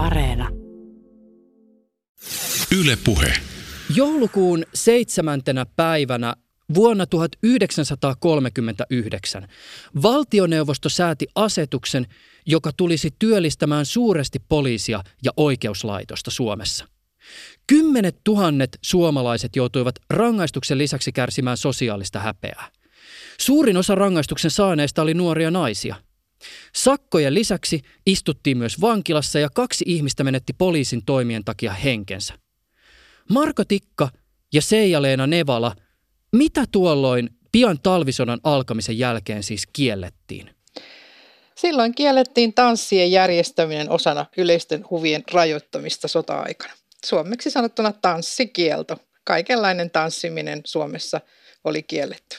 [0.00, 0.48] Areena.
[2.80, 3.32] Yle Puhe.
[3.94, 6.34] Joulukuun seitsemäntenä päivänä
[6.74, 9.48] vuonna 1939
[10.02, 12.06] valtioneuvosto sääti asetuksen,
[12.46, 16.88] joka tulisi työllistämään suuresti poliisia ja oikeuslaitosta Suomessa.
[17.66, 22.68] Kymmenet tuhannet suomalaiset joutuivat rangaistuksen lisäksi kärsimään sosiaalista häpeää.
[23.40, 25.94] Suurin osa rangaistuksen saaneista oli nuoria naisia–
[26.74, 32.34] Sakkojen lisäksi istuttiin myös vankilassa ja kaksi ihmistä menetti poliisin toimien takia henkensä.
[33.30, 34.08] Marko Tikka
[34.52, 35.74] ja Seija-Leena Nevala,
[36.32, 40.50] mitä tuolloin pian talvisodan alkamisen jälkeen siis kiellettiin?
[41.56, 46.72] Silloin kiellettiin tanssien järjestäminen osana yleisten huvien rajoittamista sota-aikana.
[47.04, 48.96] Suomeksi sanottuna tanssikielto.
[49.24, 51.20] Kaikenlainen tanssiminen Suomessa
[51.64, 52.38] oli kielletty.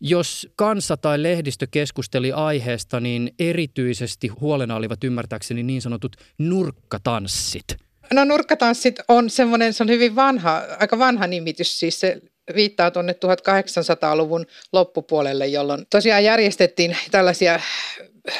[0.00, 7.64] Jos kansa tai lehdistö keskusteli aiheesta, niin erityisesti huolena olivat ymmärtääkseni niin sanotut nurkkatanssit.
[8.12, 12.20] No nurkkatanssit on semmoinen, se on hyvin vanha, aika vanha nimitys, siis se
[12.54, 17.60] viittaa tuonne 1800-luvun loppupuolelle, jolloin tosiaan järjestettiin tällaisia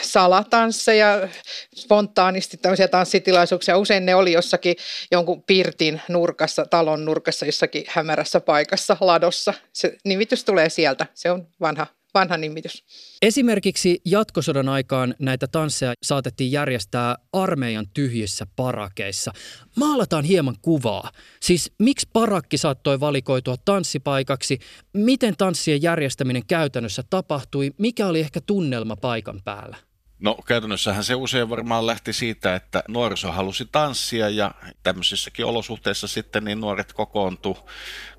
[0.03, 1.29] salatansseja,
[1.75, 3.79] spontaanisti tämmöisiä tanssitilaisuuksia.
[3.79, 4.77] Usein ne oli jossakin
[5.11, 9.55] jonkun pirtin nurkassa, talon nurkassa, jossakin hämärässä paikassa, ladossa.
[9.73, 11.07] Se nimitys tulee sieltä.
[11.15, 12.85] Se on vanha vanha nimitys.
[13.23, 19.33] Esimerkiksi jatkosodan aikaan näitä tansseja saatettiin järjestää armeijan tyhjissä parakeissa.
[19.77, 21.11] Maalataan hieman kuvaa.
[21.41, 24.59] Siis miksi parakki saattoi valikoitua tanssipaikaksi?
[24.93, 27.71] Miten tanssien järjestäminen käytännössä tapahtui?
[27.79, 29.77] Mikä oli ehkä tunnelma paikan päällä?
[30.25, 36.45] No käytännössähän se usein varmaan lähti siitä, että nuoriso halusi tanssia ja tämmöisissäkin olosuhteissa sitten
[36.45, 37.59] niin nuoret kokoontu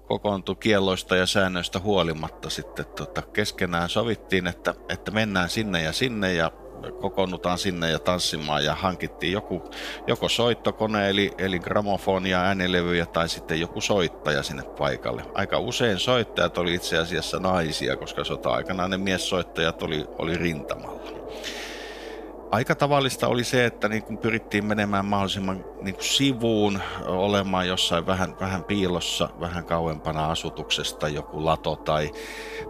[0.07, 6.33] kokoontui kielloista ja säännöistä huolimatta sitten tota, keskenään sovittiin, että, että mennään sinne ja sinne
[6.33, 6.51] ja
[7.01, 9.69] kokoonnutaan sinne ja tanssimaan ja hankittiin joku,
[10.07, 15.23] joko soittokone eli, eli gramofonia, äänilevyjä tai sitten joku soittaja sinne paikalle.
[15.33, 21.05] Aika usein soittajat oli itse asiassa naisia, koska sota-aikana ne miessoittajat oli, oli rintamalla
[22.55, 28.05] aika tavallista oli se, että niin kun pyrittiin menemään mahdollisimman niin kuin sivuun, olemaan jossain
[28.05, 32.11] vähän, vähän piilossa, vähän kauempana asutuksesta, joku lato tai,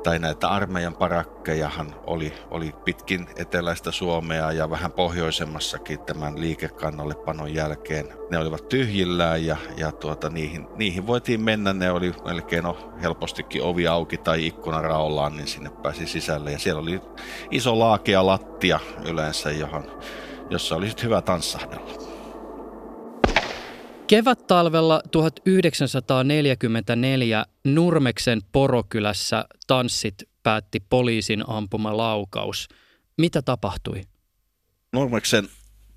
[0.03, 8.07] tai näitä armeijan parakkejahan oli, oli pitkin eteläistä Suomea ja vähän pohjoisemmassakin tämän liikekannallepanon jälkeen.
[8.31, 13.63] Ne olivat tyhjillään ja, ja tuota, niihin, niihin voitiin mennä, ne oli melkein no, helpostikin
[13.63, 17.01] ovi auki tai ikkuna raollaan, niin sinne pääsi sisälle ja siellä oli
[17.51, 19.74] iso laakea lattia yleensä, johon,
[20.49, 22.15] jossa oli hyvä tanssahdella.
[24.07, 32.67] Kevät-talvella 1944 Nurmeksen porokylässä tanssit päätti poliisin ampuma laukaus.
[33.17, 34.01] Mitä tapahtui?
[34.93, 35.49] Nurmeksen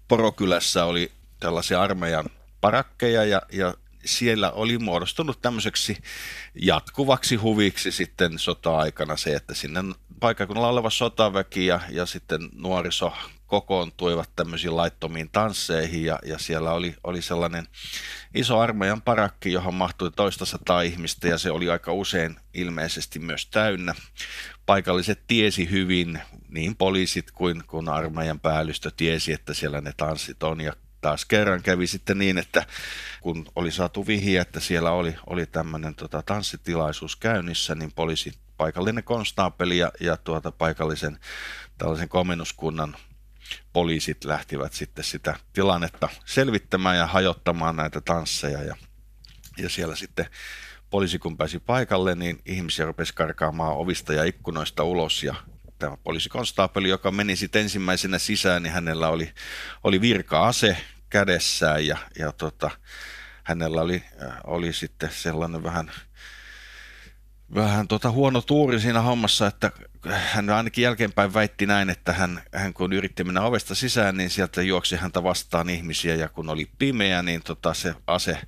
[0.09, 2.25] porokylässä oli tällaisia armeijan
[2.61, 3.75] parakkeja ja, ja
[4.05, 5.99] siellä oli muodostunut tämmöiseksi
[6.55, 9.81] jatkuvaksi huviksi sitten sota-aikana se, että sinne
[10.21, 13.13] paikkakunnalla oleva sotaväki ja, ja sitten nuoriso
[13.49, 17.67] kokoontuivat tämmöisiin laittomiin tansseihin ja, ja siellä oli, oli sellainen
[18.35, 23.47] iso armeijan parakki, johon mahtui toista sataa ihmistä ja se oli aika usein ilmeisesti myös
[23.47, 23.95] täynnä.
[24.67, 30.61] Paikalliset tiesi hyvin, niin poliisit kuin, kuin armeijan päällystö tiesi, että siellä ne tanssit on
[30.61, 32.67] ja taas kerran kävi sitten niin, että
[33.21, 39.05] kun oli saatu vihiä, että siellä oli, oli tämmöinen tota, tanssitilaisuus käynnissä, niin poliisi, paikallinen
[39.05, 41.19] konstaapeli ja, ja tuota, paikallisen
[41.79, 42.97] tällaisen komennuskunnan
[43.73, 48.77] poliisit lähtivät sitten sitä tilannetta selvittämään ja hajottamaan näitä tansseja ja,
[49.57, 50.27] ja siellä sitten
[50.91, 55.35] poliisi kun pääsi paikalle, niin ihmisiä rupesi karkaamaan ovista ja ikkunoista ulos ja
[55.79, 59.33] tämä poliisikonstaapeli, joka meni sitten ensimmäisenä sisään, niin hänellä oli,
[59.85, 60.77] oli virka-ase
[61.11, 62.71] kädessään ja, ja tota,
[63.45, 65.91] hänellä oli, äh, oli sitten sellainen vähän
[67.55, 69.73] vähän tota huono tuuri siinä hommassa, että
[70.07, 74.63] hän ainakin jälkeenpäin väitti näin, että hän, hän kun yritti mennä ovesta sisään, niin sieltä
[74.63, 78.39] juoksi häntä vastaan ihmisiä ja kun oli pimeä, niin tota se ase,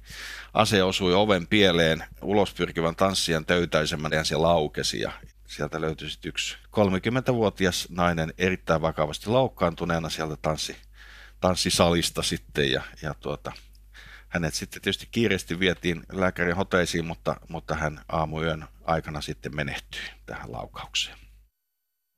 [0.55, 5.12] ase osui oven pieleen ulos pyrkivän tanssijan töytäisemmän ja se laukesi ja
[5.46, 10.76] sieltä löytyi yksi 30-vuotias nainen erittäin vakavasti loukkaantuneena sieltä tanssi,
[11.41, 13.53] tanssisalista sitten ja, ja tuota,
[14.31, 20.53] hänet sitten tietysti kiireesti vietiin lääkärin hoteisiin, mutta, mutta hän aamuyön aikana sitten menehtyi tähän
[20.53, 21.17] laukaukseen.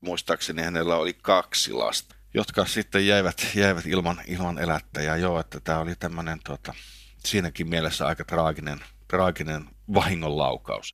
[0.05, 5.17] Muistaakseni hänellä oli kaksi lasta, jotka sitten jäivät, jäivät ilman, ilman elättäjää.
[5.17, 6.75] Joo, että tämä oli tämmöinen tuota,
[7.19, 9.65] siinäkin mielessä aika traaginen, traaginen
[9.95, 10.91] vahingonlaukaus.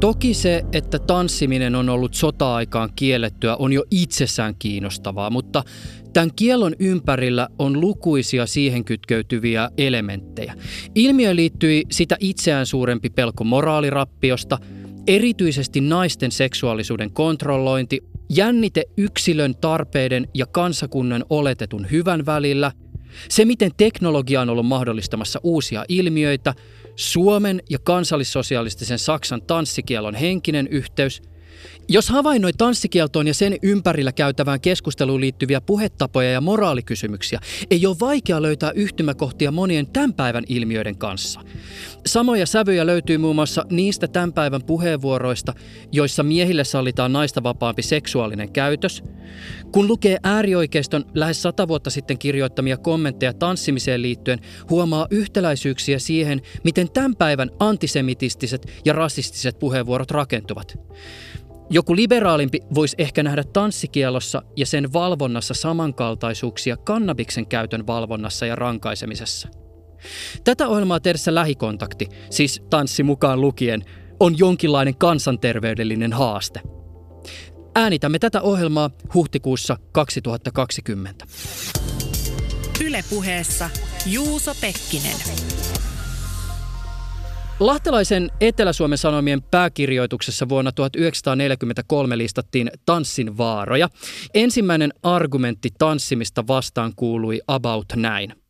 [0.00, 5.64] Toki se, että tanssiminen on ollut sota-aikaan kiellettyä, on jo itsessään kiinnostavaa, mutta
[6.14, 10.54] tämän kiellon ympärillä on lukuisia siihen kytkeytyviä elementtejä.
[10.94, 14.58] Ilmiö liittyi sitä itseään suurempi pelko moraalirappiosta,
[15.06, 22.72] erityisesti naisten seksuaalisuuden kontrollointi, jännite yksilön tarpeiden ja kansakunnan oletetun hyvän välillä,
[23.28, 26.54] se miten teknologia on ollut mahdollistamassa uusia ilmiöitä–
[26.96, 31.22] Suomen ja kansallissosialistisen Saksan tanssikielon henkinen yhteys–
[31.88, 37.40] jos havainnoi tanssikieltoon ja sen ympärillä käytävään keskusteluun liittyviä puhetapoja ja moraalikysymyksiä,
[37.70, 41.40] ei ole vaikea löytää yhtymäkohtia monien tämän päivän ilmiöiden kanssa.
[42.06, 45.54] Samoja sävyjä löytyy muun muassa niistä tämän päivän puheenvuoroista,
[45.92, 49.02] joissa miehille sallitaan naista vapaampi seksuaalinen käytös.
[49.72, 54.38] Kun lukee äärioikeiston lähes sata vuotta sitten kirjoittamia kommentteja tanssimiseen liittyen,
[54.70, 60.78] huomaa yhtäläisyyksiä siihen, miten tämän päivän antisemitistiset ja rasistiset puheenvuorot rakentuvat.
[61.70, 69.48] Joku liberaalimpi voisi ehkä nähdä tanssikielossa ja sen valvonnassa samankaltaisuuksia kannabiksen käytön valvonnassa ja rankaisemisessa.
[70.44, 73.84] Tätä ohjelmaa tehdessä lähikontakti, siis tanssi mukaan lukien,
[74.20, 76.60] on jonkinlainen kansanterveydellinen haaste.
[77.74, 81.26] Äänitämme tätä ohjelmaa huhtikuussa 2020.
[82.84, 83.70] Ylepuheessa
[84.06, 85.16] Juuso Pekkinen.
[87.60, 93.88] Lahtelaisen Etelä-Suomen Sanomien pääkirjoituksessa vuonna 1943 listattiin tanssin vaaroja.
[94.34, 98.43] Ensimmäinen argumentti tanssimista vastaan kuului about näin.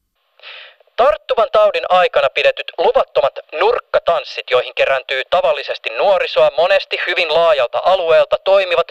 [0.96, 8.88] Tarttuvan taudin aikana pidetyt luvattomat nurkkatanssit, joihin kerääntyy tavallisesti nuorisoa monesti hyvin laajalta alueelta, toimivat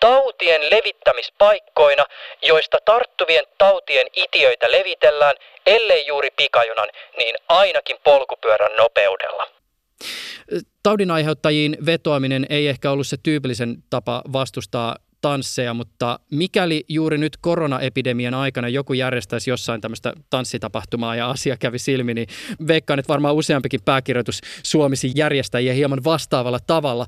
[0.00, 2.04] tautien levittämispaikkoina,
[2.42, 5.36] joista tarttuvien tautien itiöitä levitellään,
[5.66, 6.88] ellei juuri pikajunan,
[7.18, 9.46] niin ainakin polkupyörän nopeudella.
[10.82, 17.36] Taudin aiheuttajiin vetoaminen ei ehkä ollut se tyypillisen tapa vastustaa tansseja, mutta mikäli juuri nyt
[17.36, 22.28] koronaepidemian aikana joku järjestäisi jossain tämmöistä tanssitapahtumaa ja asia kävi silmi, niin
[22.66, 27.06] veikkaan, että varmaan useampikin pääkirjoitus suomisi järjestäjiä hieman vastaavalla tavalla.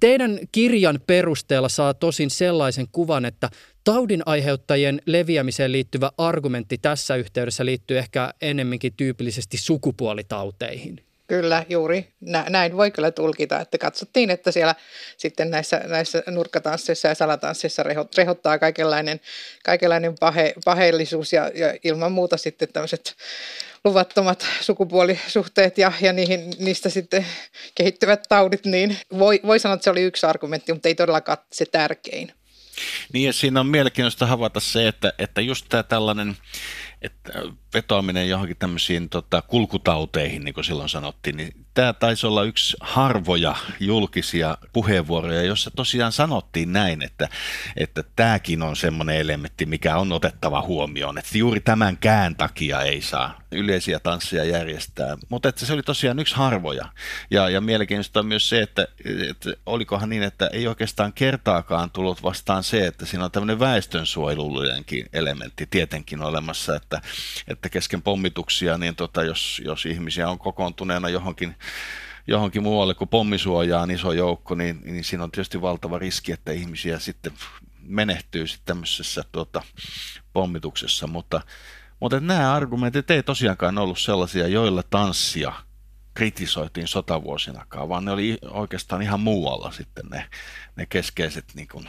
[0.00, 3.50] Teidän kirjan perusteella saa tosin sellaisen kuvan, että
[3.84, 11.13] taudin aiheuttajien leviämiseen liittyvä argumentti tässä yhteydessä liittyy ehkä ennemminkin tyypillisesti sukupuolitauteihin.
[11.26, 12.08] Kyllä, juuri
[12.48, 14.74] näin voi kyllä tulkita, että katsottiin, että siellä
[15.16, 17.82] sitten näissä, näissä nurkkatansseissa ja salatansseissa
[18.16, 19.20] rehottaa kaikenlainen,
[19.64, 23.16] kaikenlainen pahe, paheellisuus ja, ja ilman muuta sitten tämmöiset
[23.84, 27.26] luvattomat sukupuolisuhteet ja, ja niihin, niistä sitten
[27.74, 31.64] kehittyvät taudit, niin voi, voi sanoa, että se oli yksi argumentti, mutta ei todellakaan se
[31.66, 32.32] tärkein.
[33.12, 36.36] Niin ja siinä on mielenkiintoista havaita se, että, että just tämä tällainen
[37.04, 37.32] että
[37.74, 43.56] vetoaminen johonkin tämmöisiin tota, kulkutauteihin, niin kuin silloin sanottiin, niin tämä taisi olla yksi harvoja
[43.80, 47.28] julkisia puheenvuoroja, jossa tosiaan sanottiin näin, että,
[47.76, 53.02] että tämäkin on semmoinen elementti, mikä on otettava huomioon, että juuri tämän kään takia ei
[53.02, 56.88] saa yleisiä tansseja järjestää, mutta että se oli tosiaan yksi harvoja.
[57.30, 58.86] Ja, ja mielenkiintoista on myös se, että,
[59.30, 65.06] että olikohan niin, että ei oikeastaan kertaakaan tullut vastaan se, että siinä on tämmöinen väestönsuojelullinenkin
[65.12, 66.93] elementti tietenkin olemassa, että,
[67.48, 71.54] että kesken pommituksia, niin tota, jos, jos ihmisiä on kokoontuneena johonkin
[72.26, 76.98] johonkin muualle kuin pommisuojaan iso joukko, niin, niin siinä on tietysti valtava riski, että ihmisiä
[76.98, 77.32] sitten
[77.82, 79.62] menehtyy sitten tämmöisessä tuota,
[80.32, 81.40] pommituksessa, mutta,
[82.00, 85.52] mutta nämä argumentit ei tosiaankaan ollut sellaisia, joilla tanssia
[86.14, 90.28] kritisoitiin sotavuosinakaan, vaan ne oli oikeastaan ihan muualla sitten ne,
[90.76, 91.88] ne keskeiset niin kuin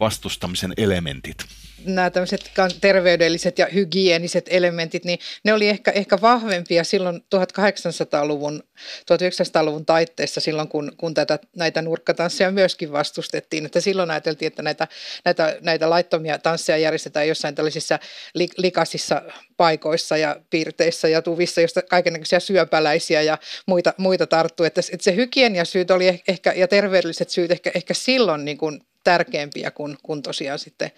[0.00, 1.46] vastustamisen elementit
[1.84, 8.62] nämä tämmöiset terveydelliset ja hygieniset elementit, niin ne oli ehkä, ehkä vahvempia silloin 1800-luvun,
[9.00, 13.66] 1900-luvun taitteessa silloin, kun, kun tätä, näitä nurkkatansseja myöskin vastustettiin.
[13.66, 14.88] Että silloin ajateltiin, että näitä,
[15.24, 17.98] näitä, näitä laittomia tansseja järjestetään jossain tällaisissa
[18.34, 19.22] li, likaisissa
[19.56, 24.66] paikoissa ja piirteissä ja tuvissa, josta kaikenlaisia syöpäläisiä ja muita, muita tarttuu.
[24.66, 29.70] Että, että se hygieniasyyt oli ehkä, ja terveydelliset syyt ehkä, ehkä silloin niin kuin tärkeämpiä
[29.70, 30.90] kuin, kuin tosiaan sitten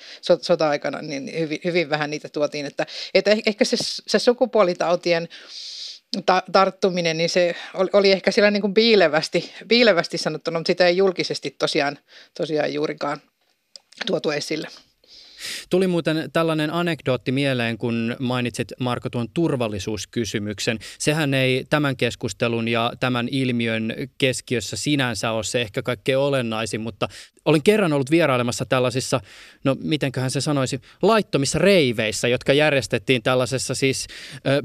[0.43, 2.67] sota-aikana, niin hyvin, hyvin vähän niitä tuotiin.
[2.67, 5.29] Että, että eh, ehkä se, se sukupuolitautien
[6.27, 10.87] ta- tarttuminen, niin se oli, oli ehkä siellä niin kuin piilevästi, piilevästi sanottuna, mutta sitä
[10.87, 11.99] ei julkisesti tosiaan,
[12.37, 13.23] tosiaan juurikaan
[14.07, 14.69] tuotu esille.
[15.71, 20.79] Tuli muuten tällainen anekdootti mieleen, kun mainitsit Marko tuon turvallisuuskysymyksen.
[20.99, 27.09] Sehän ei tämän keskustelun ja tämän ilmiön keskiössä sinänsä ole se ehkä kaikkein olennaisin, mutta
[27.45, 29.21] olin kerran ollut vierailemassa tällaisissa,
[29.65, 34.07] no mitenköhän se sanoisi, laittomissa reiveissä, jotka järjestettiin tällaisessa siis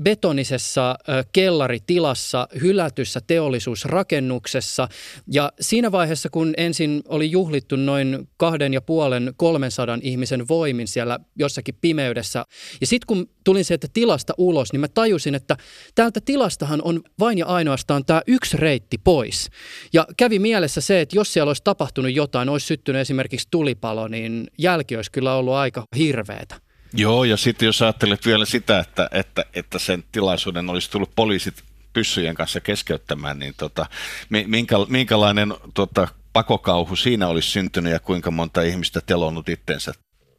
[0.04, 0.96] betonisessa
[1.34, 4.88] kellaritilassa, hylätyssä teollisuusrakennuksessa.
[5.28, 11.20] Ja siinä vaiheessa, kun ensin oli juhlittu noin kahden ja puolen, kolmensadan ihmisen voimin siellä
[11.36, 12.46] jossakin pimeydessä,
[12.82, 15.58] ja sitten kun tulin sieltä tilasta ulos, niin mä tajusin, että
[15.96, 19.50] täältä tilastahan on vain ja ainoastaan tämä yksi reitti pois.
[19.94, 24.48] Ja kävi mielessä se, että jos siellä olisi tapahtunut jotain, olisi syttynyt esimerkiksi tulipalo, niin
[24.58, 26.56] jälki olisi kyllä ollut aika hirveätä.
[26.94, 31.64] Joo, ja sitten jos ajattelet vielä sitä, että, että, että sen tilaisuuden olisi tullut poliisit
[31.94, 33.86] pyssyjen kanssa keskeyttämään, niin tota,
[34.30, 39.94] minkä, minkälainen tota, pakokauhu siinä olisi syntynyt ja kuinka monta ihmistä telonnut itsensä?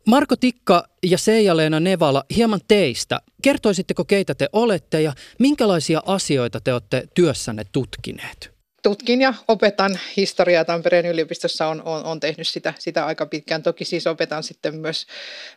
[0.06, 3.20] Marko Tikka ja Seija-Leena Nevala, hieman teistä.
[3.42, 8.54] Kertoisitteko, keitä te olette ja minkälaisia asioita te olette työssänne tutkineet?
[8.84, 13.62] tutkin ja opetan historiaa Tampereen yliopistossa, on, on, on tehnyt sitä, sitä aika pitkään.
[13.62, 15.06] Toki siis opetan sitten myös,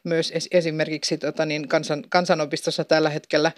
[0.04, 3.52] myös esimerkiksi tota niin, kansan, kansanopistossa tällä hetkellä.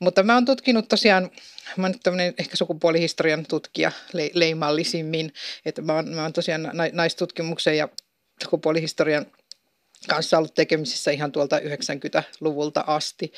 [0.00, 1.30] Mutta mä oon tutkinut tosiaan,
[1.76, 5.32] mä nyt tämmöinen ehkä sukupuolihistorian tutkija le, leimallisimmin,
[5.64, 7.88] että mä oon, mä oon tosiaan naistutkimuksen ja
[8.42, 9.26] sukupuolihistorian
[10.08, 13.32] kanssa ollut tekemisissä ihan tuolta 90-luvulta asti.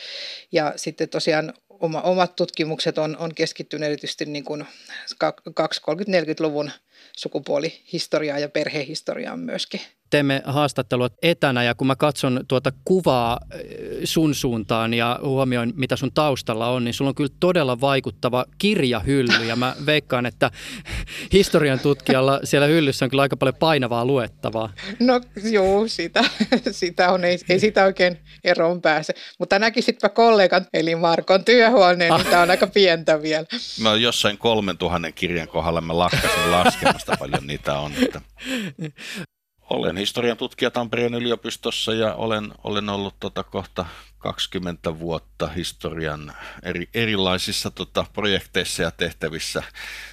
[0.53, 4.67] Ja sitten tosiaan oma, omat tutkimukset on, on keskittynyt erityisesti niin kuin
[5.15, 6.71] 20-30-40-luvun
[7.17, 13.61] sukupuolihistoriaan ja perhehistoriaan myöskin teemme haastattelua etänä ja kun mä katson tuota kuvaa eh,
[14.05, 19.45] sun suuntaan ja huomioin mitä sun taustalla on, niin sulla on kyllä todella vaikuttava kirjahylly
[19.45, 20.51] ja mä veikkaan, että
[21.33, 24.73] historian tutkijalla siellä hyllyssä on kyllä aika paljon painavaa luettavaa.
[25.01, 26.25] No joo, sitä,
[26.71, 29.15] sitä on, ei, ei sitä oikein eroon pääse.
[29.39, 33.47] Mutta näkisitpä kollegan eli Markon työhuoneen, niin tämä on aika pientä vielä.
[33.83, 37.93] Mä jossain 3000 kirjan kohdalla mä lakkasin laskemasta paljon niitä on.
[38.03, 38.21] Että
[39.71, 43.87] olen historian tutkija Tampereen yliopistossa ja olen, olen ollut tota kohta
[44.19, 46.33] 20 vuotta historian
[46.63, 49.63] eri, erilaisissa tota, projekteissa ja tehtävissä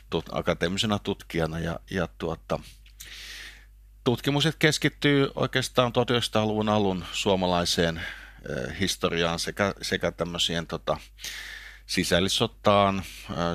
[0.10, 1.60] tut, akateemisena tutkijana.
[1.60, 2.60] Ja, ja tuota,
[4.04, 10.98] tutkimukset keskittyy oikeastaan 1900-luvun alun suomalaiseen eh, historiaan sekä, sekä tämmöisien tota,
[11.86, 13.04] sisällissotaan,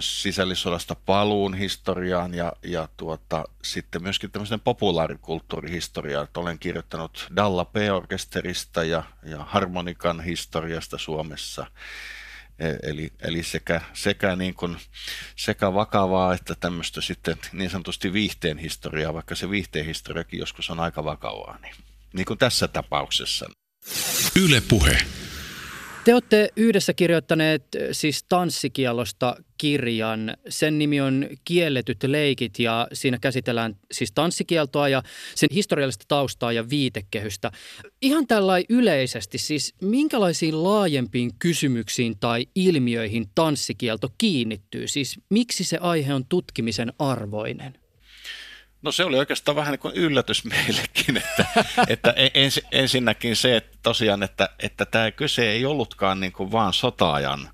[0.00, 6.24] sisällissodasta paluun historiaan ja, ja tuota, sitten myöskin tämmöisen populaarikulttuurihistoriaan.
[6.24, 11.66] Että olen kirjoittanut Dalla P-orkesterista ja, ja harmonikan historiasta Suomessa.
[12.58, 14.76] E, eli, eli sekä, sekä, niin kuin,
[15.36, 20.80] sekä vakavaa että tämmöistä sitten niin sanotusti viihteen historiaa, vaikka se viihteen historiakin joskus on
[20.80, 21.74] aika vakavaa, niin,
[22.12, 23.46] niin kuin tässä tapauksessa.
[24.36, 24.98] Yle Puhe.
[26.04, 30.36] Te olette yhdessä kirjoittaneet eh, siis tanssikielosta kirjan.
[30.48, 35.02] Sen nimi on Kielletyt leikit ja siinä käsitellään siis tanssikieltoa ja
[35.34, 37.50] sen historiallista taustaa ja viitekehystä.
[38.02, 44.88] Ihan tällainen yleisesti, siis minkälaisiin laajempiin kysymyksiin tai ilmiöihin tanssikielto kiinnittyy?
[44.88, 47.80] Siis miksi se aihe on tutkimisen arvoinen?
[48.82, 51.44] No se oli oikeastaan vähän niin kuin yllätys meillekin, että,
[51.88, 56.72] että ens, ensinnäkin se, että tosiaan, että, että tämä kyse ei ollutkaan niin kuin vaan
[56.72, 57.50] sotaajan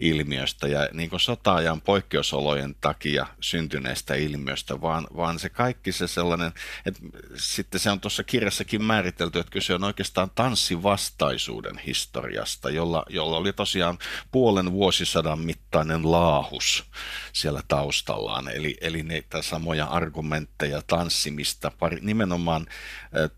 [0.00, 6.52] ilmiöstä ja niin kuin sotaajan poikkeusolojen takia syntyneestä ilmiöstä, vaan, vaan se kaikki se sellainen,
[6.86, 7.00] että
[7.34, 13.52] sitten se on tuossa kirjassakin määritelty, että kyse on oikeastaan tanssivastaisuuden historiasta, jolla, jolla oli
[13.52, 13.98] tosiaan
[14.30, 16.84] puolen vuosisadan mittainen laahus
[17.32, 22.66] siellä taustallaan, eli, eli niitä samoja argumentteja tanssimista, pari, nimenomaan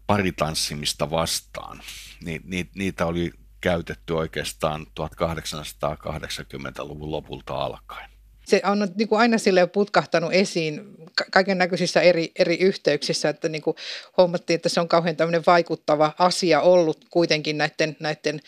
[0.06, 1.80] paritanssimista vastaan
[2.25, 8.11] niin, niitä oli käytetty oikeastaan 1880-luvun lopulta alkaen.
[8.45, 10.81] Se on niin kuin aina sille putkahtanut esiin
[11.31, 13.77] kaiken näköisissä eri, eri yhteyksissä, että niin kuin
[14.17, 18.41] huomattiin, että se on kauhean tämmöinen vaikuttava asia ollut kuitenkin näiden, näiden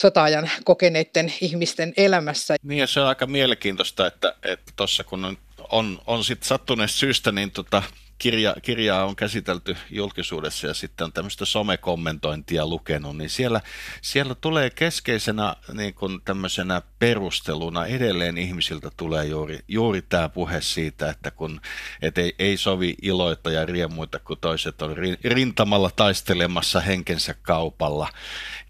[0.00, 2.56] sotaajan kokeneiden ihmisten elämässä.
[2.62, 4.34] Niin ja se on aika mielenkiintoista, että
[4.76, 5.38] tuossa että kun on,
[5.70, 7.82] on, on sitten sattuneesta syystä, niin tota,
[8.24, 13.60] kirja, kirjaa on käsitelty julkisuudessa ja sitten on tämmöistä somekommentointia lukenut, niin siellä,
[14.02, 21.10] siellä tulee keskeisenä niin kuin tämmöisenä perusteluna edelleen ihmisiltä tulee juuri, juuri tämä puhe siitä,
[21.10, 21.60] että kun
[22.02, 28.08] et ei, ei sovi iloita ja riemuita, kun toiset on rintamalla taistelemassa henkensä kaupalla.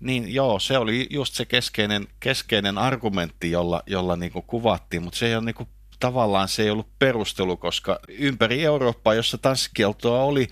[0.00, 5.18] Niin joo, se oli just se keskeinen, keskeinen argumentti, jolla, jolla niin kuin kuvattiin, mutta
[5.18, 5.68] se ei ole niin kuin
[6.00, 10.48] tavallaan se ei ollut perustelu, koska ympäri Eurooppaa, jossa tanssikieltoa oli,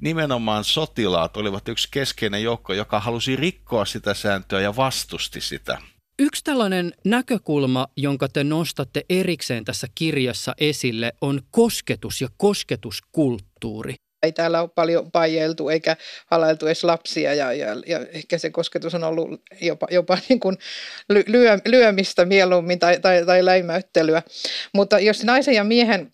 [0.00, 5.78] nimenomaan sotilaat olivat yksi keskeinen joukko, joka halusi rikkoa sitä sääntöä ja vastusti sitä.
[6.18, 13.94] Yksi tällainen näkökulma, jonka te nostatte erikseen tässä kirjassa esille, on kosketus ja kosketuskulttuuri.
[14.26, 18.94] Ei täällä ole paljon pajeltu eikä halailtu edes lapsia ja, ja, ja ehkä se kosketus
[18.94, 20.58] on ollut jopa, jopa niin kuin
[21.26, 24.22] lyö, lyömistä mieluummin tai, tai, tai läimäyttelyä.
[24.74, 26.08] Mutta jos naisen ja miehen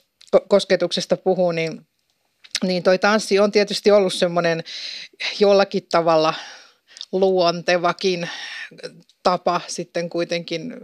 [0.48, 1.86] kosketuksesta puhuu, niin,
[2.62, 4.64] niin toi tanssi on tietysti ollut semmoinen
[5.40, 6.34] jollakin tavalla
[7.12, 8.28] luontevakin
[9.22, 10.74] tapa sitten kuitenkin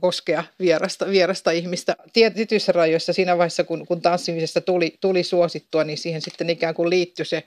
[0.00, 1.96] koskea vierasta, vierasta ihmistä.
[2.12, 6.90] Tietyissä rajoissa siinä vaiheessa, kun, kun tanssimisesta tuli, tuli suosittua, niin siihen sitten ikään kuin
[6.90, 7.42] liittyi se,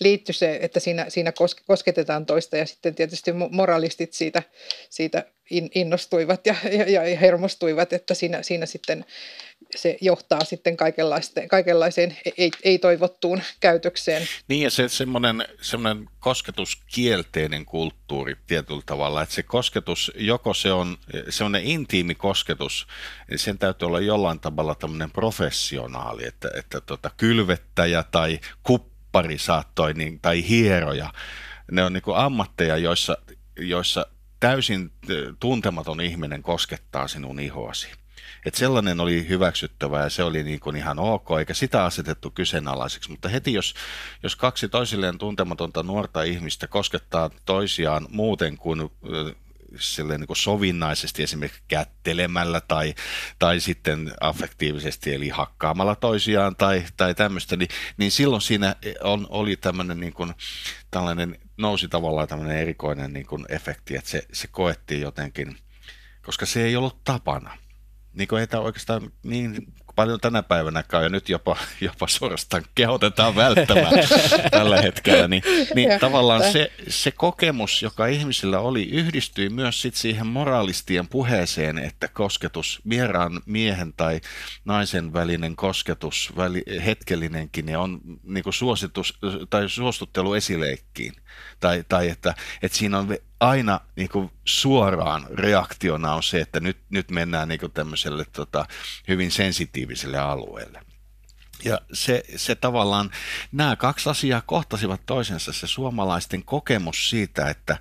[0.00, 1.32] liittyi se että siinä, siinä
[1.66, 4.42] kosketetaan toista ja sitten tietysti moralistit siitä,
[4.90, 6.54] siitä innostuivat ja,
[6.86, 9.04] ja, ja hermostuivat, että siinä, siinä sitten
[9.76, 10.76] se johtaa sitten
[11.48, 14.28] kaikenlaiseen, ei, ei-toivottuun käytökseen.
[14.48, 20.96] Niin ja se semmoinen, semmoinen kosketuskielteinen kulttuuri tietyllä tavalla, että se kosketus, joko se on
[21.28, 22.86] semmoinen intiimi kosketus,
[23.30, 29.94] niin sen täytyy olla jollain tavalla tämmöinen professionaali, että, että tota, kylvettäjä tai kuppari saattoi,
[29.94, 31.12] niin, tai hieroja,
[31.70, 33.16] ne on niin ammatteja, joissa,
[33.58, 34.06] joissa
[34.40, 34.92] täysin
[35.40, 37.88] tuntematon ihminen koskettaa sinun ihoasi.
[38.46, 43.10] Et sellainen oli hyväksyttävää ja se oli niin kuin ihan ok, eikä sitä asetettu kyseenalaiseksi.
[43.10, 43.74] Mutta heti jos,
[44.22, 48.90] jos kaksi toisilleen tuntematonta nuorta ihmistä koskettaa toisiaan muuten kuin
[49.78, 52.94] silleen niin sovinnaisesti esimerkiksi kättelemällä tai,
[53.38, 59.56] tai sitten affektiivisesti eli hakkaamalla toisiaan tai, tai tämmöistä, niin, niin silloin siinä on, oli
[59.56, 60.34] tämmöinen niin kuin,
[60.90, 65.56] tällainen, nousi tavallaan tämmöinen erikoinen niin kuin efekti, että se, se koettiin jotenkin,
[66.22, 67.58] koska se ei ollut tapana.
[68.12, 73.36] Niin kuin ei tämä oikeastaan niin paljon tänä päivänä ja nyt jopa, jopa suorastaan kehotetaan
[73.36, 73.92] välttämään
[74.50, 75.42] tällä hetkellä, niin,
[75.74, 82.08] niin tavallaan se, se kokemus, joka ihmisillä oli, yhdistyi myös sit siihen moraalistien puheeseen, että
[82.08, 84.20] kosketus, vieraan miehen tai
[84.64, 89.18] naisen välinen kosketus, väli, hetkellinenkin, niin on niin kuin suositus
[89.50, 91.12] tai suostuttelu esileikkiin.
[91.60, 93.08] Tai, tai että, että siinä on
[93.40, 98.66] aina niin kuin suoraan reaktiona on se, että nyt, nyt mennään niin kuin tämmöiselle tota,
[99.08, 99.87] hyvin sensitiiviselle
[100.30, 100.80] alueelle.
[101.64, 103.10] Ja se, se tavallaan,
[103.52, 107.78] nämä kaksi asiaa kohtasivat toisensa, se suomalaisten kokemus siitä, että,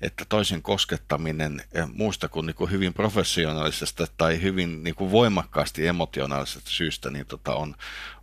[0.00, 5.86] että toisen koskettaminen eh, muusta kuin, niin kuin hyvin professionaalisesta tai hyvin niin kuin voimakkaasti
[5.86, 7.76] emotionaalisesta syystä niin tota on,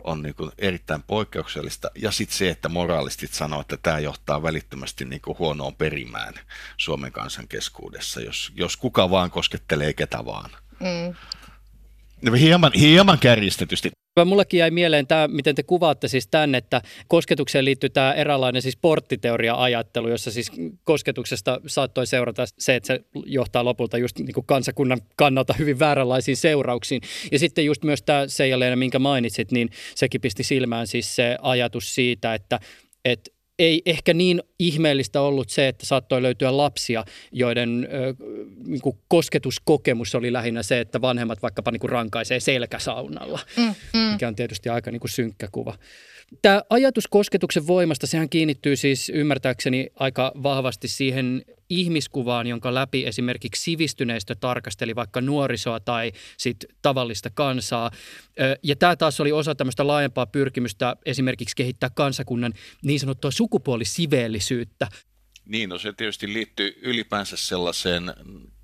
[0.03, 1.91] on niin kuin erittäin poikkeuksellista.
[1.95, 6.33] Ja sitten se, että moraalistit sanoo, että tämä johtaa välittömästi niin kuin huonoon perimään
[6.77, 10.49] Suomen kansan keskuudessa, jos, jos kuka vaan koskettelee ketä vaan.
[10.79, 11.15] Mm.
[12.39, 13.89] Hieman, hieman kärjistetysti.
[14.25, 18.77] Mullekin jäi mieleen tämä, miten te kuvaatte siis tämän, että kosketukseen liittyy tämä eräänlainen siis
[18.77, 20.51] porttiteoria-ajattelu, jossa siis
[20.83, 26.37] kosketuksesta saattoi seurata se, että se johtaa lopulta just niin kuin kansakunnan kannalta hyvin vääränlaisiin
[26.37, 27.01] seurauksiin.
[27.31, 31.95] Ja sitten just myös tämä Seija minkä mainitsit, niin sekin pisti silmään siis se ajatus
[31.95, 32.59] siitä, että,
[33.05, 38.13] että ei ehkä niin ihmeellistä ollut se, että saattoi löytyä lapsia, joiden ö,
[38.65, 43.99] niin kuin kosketuskokemus oli lähinnä se, että vanhemmat vaikkapa niin kuin rankaisee selkäsaunalla, mm, mm.
[43.99, 45.77] mikä on tietysti aika niin kuin synkkä kuva.
[46.41, 53.63] Tämä ajatus kosketuksen voimasta, sehän kiinnittyy siis ymmärtääkseni aika vahvasti siihen ihmiskuvaan, jonka läpi esimerkiksi
[53.63, 57.91] sivistyneistö tarkasteli vaikka nuorisoa tai sit tavallista kansaa.
[58.63, 64.87] Ja tämä taas oli osa tämmöistä laajempaa pyrkimystä esimerkiksi kehittää kansakunnan niin sanottua sukupuolisiveellisyyttä.
[65.45, 68.13] Niin, no se tietysti liittyy ylipäänsä sellaiseen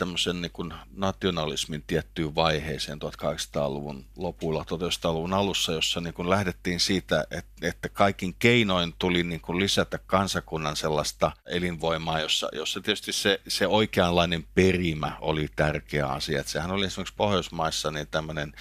[0.04, 7.26] tämmöisen niin kuin nationalismin tiettyyn vaiheeseen 1800-luvun lopulla, 1900-luvun alussa, jossa niin kuin lähdettiin siitä,
[7.32, 13.42] että, että kaikin keinoin tuli niin kuin lisätä kansakunnan sellaista elinvoimaa, jossa, jossa tietysti se,
[13.48, 16.40] se oikeanlainen perimä oli tärkeä asia.
[16.40, 18.54] Että sehän oli esimerkiksi Pohjoismaissa niin tämmöinen,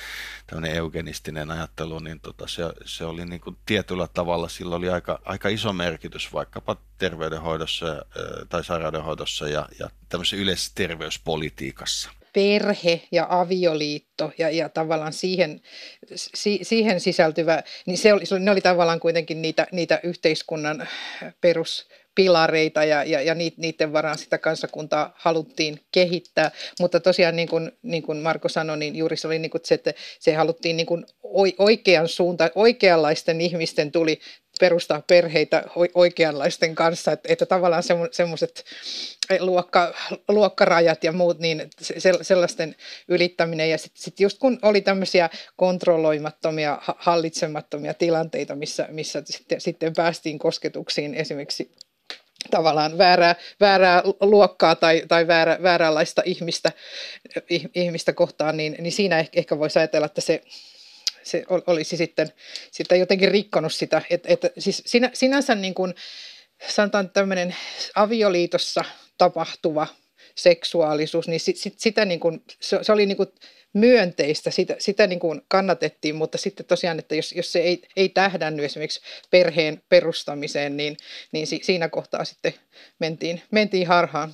[0.46, 5.18] tämmöinen eugenistinen ajattelu, niin tota, se, se oli niin kuin tietyllä tavalla, sillä oli aika,
[5.24, 7.86] aika iso merkitys vaikkapa terveydenhoidossa
[8.48, 15.60] tai sairaudenhoidossa ja, ja tämmöisessä yleisessä terveyspolitiikassa perhe ja avioliitto ja, ja tavallaan siihen,
[16.14, 20.88] si, siihen sisältyvä, niin se oli, ne oli tavallaan kuitenkin niitä, niitä yhteiskunnan
[21.40, 26.50] peruspilareita ja, ja, ja niiden varaan sitä kansakuntaa haluttiin kehittää.
[26.80, 29.74] Mutta tosiaan niin kuin, niin kuin Marko sanoi, niin juuri se oli niin kuin se,
[29.74, 31.06] että se haluttiin niin kuin
[31.58, 34.20] oikean suuntaan, oikeanlaisten ihmisten tuli
[34.60, 38.64] perustaa perheitä oikeanlaisten kanssa, että, että tavallaan semmoiset
[39.40, 39.94] luokka,
[40.28, 42.76] luokkarajat ja muut, niin se, sellaisten
[43.08, 43.70] ylittäminen.
[43.70, 50.38] Ja sitten sit just kun oli tämmöisiä kontrolloimattomia, hallitsemattomia tilanteita, missä, missä sitten, sitten päästiin
[50.38, 51.72] kosketuksiin esimerkiksi
[52.50, 56.72] tavallaan väärää, väärää luokkaa tai, tai väärä, vääränlaista ihmistä,
[57.74, 60.42] ihmistä kohtaan, niin, niin siinä ehkä, ehkä voisi ajatella, että se,
[61.22, 62.28] se olisi sitten,
[62.70, 64.02] sitten jotenkin rikkonut sitä.
[64.10, 65.94] Et, et, siis sinä, sinänsä niin kuin,
[66.68, 67.56] sanotaan tämmöinen
[67.94, 68.84] avioliitossa
[69.18, 69.86] tapahtuva
[70.34, 73.28] seksuaalisuus, niin sit, sit, sitä niin kuin, se, se oli niin kuin
[73.72, 78.08] myönteistä, sitä, sitä niin kuin kannatettiin, mutta sitten tosiaan, että jos, jos se ei, ei
[78.08, 80.96] tähdännyt esimerkiksi perheen perustamiseen, niin,
[81.32, 82.54] niin si, siinä kohtaa sitten
[82.98, 84.32] mentiin, mentiin harhaan.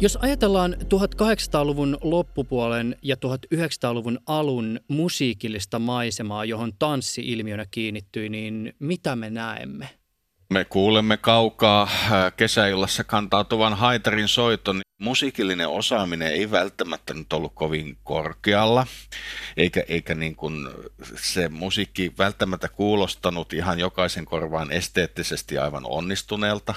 [0.00, 9.16] Jos ajatellaan 1800-luvun loppupuolen ja 1900-luvun alun musiikillista maisemaa, johon tanssi ilmiönä kiinnittyi, niin mitä
[9.16, 9.88] me näemme?
[10.48, 14.80] Me kuulemme kaukaa äh, kesäillassa kantautuvan haitarin soiton.
[15.00, 18.86] Musiikillinen osaaminen ei välttämättä nyt ollut kovin korkealla,
[19.56, 20.68] eikä, eikä niin kuin
[21.16, 26.74] se musiikki välttämättä kuulostanut ihan jokaisen korvaan esteettisesti aivan onnistuneelta,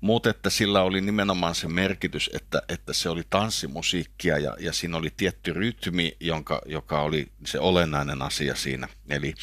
[0.00, 4.96] mutta että sillä oli nimenomaan se merkitys, että, että se oli tanssimusiikkia ja, ja siinä
[4.96, 8.88] oli tietty rytmi, jonka, joka oli se olennainen asia siinä.
[9.08, 9.34] Eli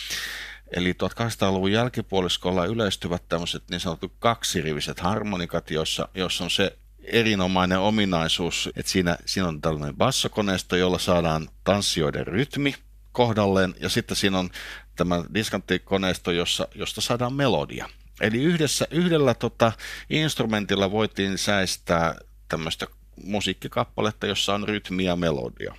[0.72, 8.70] Eli 1800-luvun jälkipuoliskolla yleistyvät tämmöiset niin sanotut kaksiriviset harmonikat, joissa, jossa on se erinomainen ominaisuus,
[8.76, 12.76] että siinä, siinä on tällainen bassokoneisto, jolla saadaan tanssijoiden rytmi
[13.12, 14.50] kohdalleen, ja sitten siinä on
[14.96, 17.90] tämä diskanttikoneisto, jossa, josta saadaan melodia.
[18.22, 19.72] Eli yhdessä, yhdellä tota,
[20.10, 22.16] instrumentilla voitiin säistää
[22.48, 22.88] tämmöistä
[23.24, 25.76] musiikkikappaletta, jossa on rytmi ja melodia.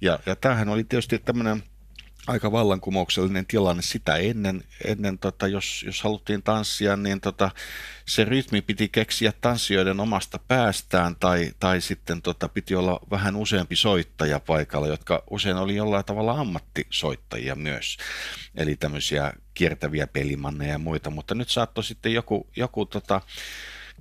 [0.00, 1.62] Ja, ja tämähän oli tietysti tämmöinen
[2.26, 3.82] aika vallankumouksellinen tilanne.
[3.82, 7.50] Sitä ennen, ennen tota, jos, jos haluttiin tanssia, niin tota,
[8.06, 13.76] se rytmi piti keksiä tanssijoiden omasta päästään tai, tai sitten tota, piti olla vähän useampi
[13.76, 17.96] soittaja paikalla, jotka usein oli jollain tavalla ammattisoittajia myös,
[18.54, 23.20] eli tämmöisiä kiertäviä pelimanneja ja muita, mutta nyt saattoi sitten joku, joku tota,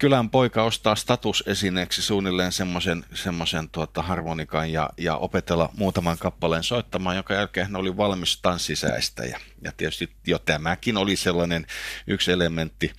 [0.02, 7.16] kylän poika ostaa statusesineeksi suunnilleen semmoisen semmoisen tuota harmonikan ja, ja opetella muutaman kappaleen soittamaan,
[7.16, 9.26] jonka jälkeen hän oli valmis tanssisäistä.
[9.26, 11.66] Ja, ja tietysti jo tämäkin oli sellainen
[12.08, 12.94] yksi elementti,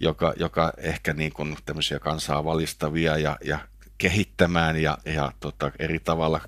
[0.00, 3.58] joka, joka ehkä niin kuin tämmöisiä kansaa valistavia ja, ja
[3.98, 6.40] kehittämään ja, ja tota, eri tavalla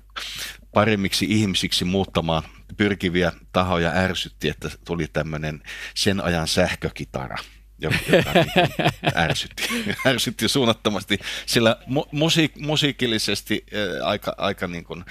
[0.73, 2.43] paremmiksi ihmisiksi muuttamaan
[2.77, 5.61] pyrkiviä tahoja ärsytti, että tuli tämmöinen
[5.95, 7.37] sen ajan sähkökitara–
[7.81, 8.51] joka, joka niin
[9.15, 9.63] ärsytti,
[10.07, 15.05] ärsytti suunnattomasti, sillä mu- musiik- musiikillisesti äh, aika, aika niin kuin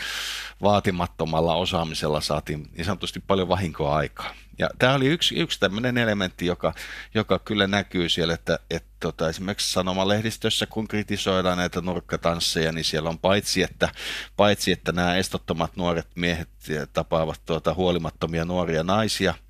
[0.63, 4.35] vaatimattomalla osaamisella saatiin niin sanotusti paljon vahinkoa aikaa.
[4.59, 6.75] Ja tämä oli yksi, yksi tämmöinen elementti, joka,
[7.15, 13.11] joka kyllä näkyy siellä, että, että tota, esimerkiksi sanomalehdistössä, kun kritisoidaan näitä nurkkatansseja, niin siellä
[13.11, 13.89] on paitsi, että,
[14.37, 16.49] paitsi, että nämä estottomat nuoret miehet
[16.93, 19.35] tapaavat tuota, huolimattomia nuoria naisia–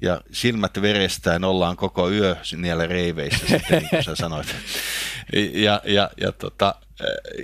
[0.00, 4.56] ja silmät verestään ollaan koko yö niillä reiveissä, sitten, niin kuin sä sanoit.
[5.52, 6.74] Ja, ja, ja, tota,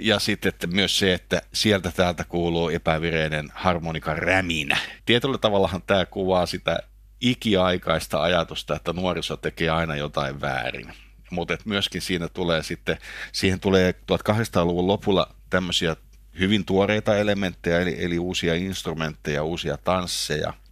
[0.00, 4.76] ja sitten että myös se, että sieltä täältä kuuluu epävireinen harmonikan räminä.
[5.07, 6.79] Tietyllä tavallahan tämä kuvaa sitä
[7.20, 10.92] ikiaikaista ajatusta, että nuoriso tekee aina jotain väärin.
[11.31, 12.98] Mutta myöskin siinä tulee sitten,
[13.33, 15.96] siihen tulee 1800-luvun lopulla tämmöisiä
[16.38, 20.52] hyvin tuoreita elementtejä, eli, eli uusia instrumentteja, uusia tansseja–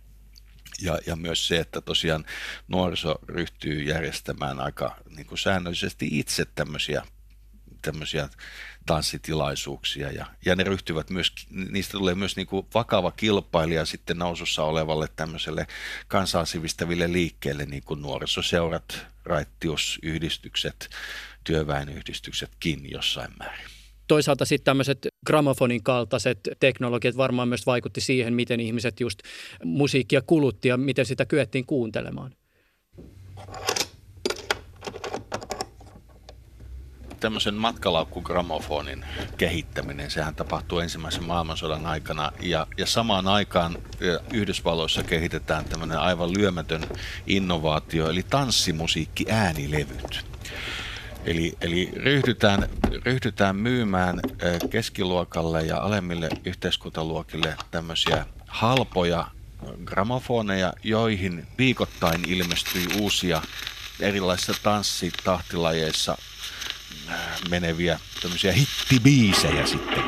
[0.85, 2.25] ja, ja myös se, että tosiaan
[2.69, 7.03] nuoriso ryhtyy järjestämään aika niin kuin säännöllisesti itse tämmöisiä,
[7.83, 8.29] tämmöisiä
[8.87, 10.11] tanssitilaisuuksia.
[10.11, 15.09] Ja, ja ne ryhtyvät myös, niistä tulee myös niin kuin vakava kilpailija sitten nousussa olevalle
[15.17, 15.67] tämmöiselle
[16.09, 20.91] kansaa sivistäville liikkeelle, niin kuin nuorisoseurat, raittiusyhdistykset,
[21.45, 23.74] työväenyhdistyksetkin jossain määrin
[24.09, 29.19] toisaalta sitten tämmöiset gramofonin kaltaiset teknologiat varmaan myös vaikutti siihen, miten ihmiset just
[29.65, 32.35] musiikkia kulutti ja miten sitä kyettiin kuuntelemaan.
[37.25, 39.05] tämmöisen matkalaukkugramofonin
[39.37, 43.79] kehittäminen, sehän tapahtui ensimmäisen maailmansodan aikana ja, ja samaan aikaan
[44.33, 46.83] Yhdysvalloissa kehitetään tämmöinen aivan lyömätön
[47.27, 50.34] innovaatio, eli tanssimusiikki äänilevyt.
[51.25, 52.69] Eli, eli ryhdytään,
[53.05, 54.21] ryhdytään myymään
[54.71, 59.27] keskiluokalle ja alemmille yhteiskuntaluokille tämmöisiä halpoja
[59.85, 63.43] gramofoneja, joihin viikoittain ilmestyy uusia
[64.01, 66.19] erilaisissa tanssitahtilajeissa
[67.51, 70.05] meneviä tämmöisiä hittibiisejä sitten,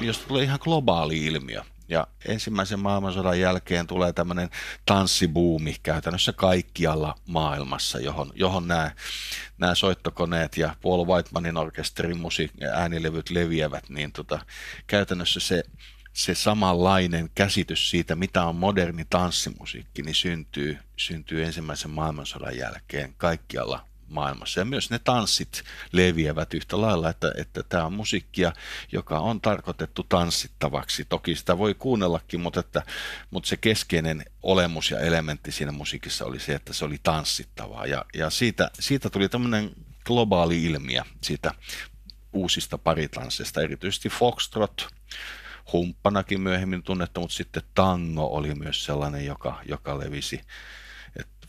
[0.00, 1.62] josta tulee ihan globaali ilmiö.
[1.90, 4.50] Ja ensimmäisen maailmansodan jälkeen tulee tämmöinen
[4.86, 8.90] tanssibuumi käytännössä kaikkialla maailmassa, johon, johon nämä,
[9.58, 14.46] nämä soittokoneet ja Paul Whitemanin orkesterin musiik- äänilevyt leviävät, niin tota,
[14.86, 15.62] käytännössä se,
[16.12, 23.89] se samanlainen käsitys siitä, mitä on moderni tanssimusiikki, niin syntyy, syntyy ensimmäisen maailmansodan jälkeen kaikkialla
[24.10, 24.60] maailmassa.
[24.60, 28.52] Ja myös ne tanssit leviävät yhtä lailla, että, että tämä on musiikkia,
[28.92, 31.04] joka on tarkoitettu tanssittavaksi.
[31.04, 32.82] Toki sitä voi kuunnellakin, mutta, että,
[33.30, 37.86] mutta se keskeinen olemus ja elementti siinä musiikissa oli se, että se oli tanssittavaa.
[37.86, 39.70] Ja, ja siitä, siitä tuli tämmöinen
[40.04, 41.54] globaali ilmiö siitä
[42.32, 44.88] uusista paritansseista, erityisesti foxtrot,
[45.72, 50.40] humppanakin myöhemmin tunnettu, mutta sitten tango oli myös sellainen, joka, joka levisi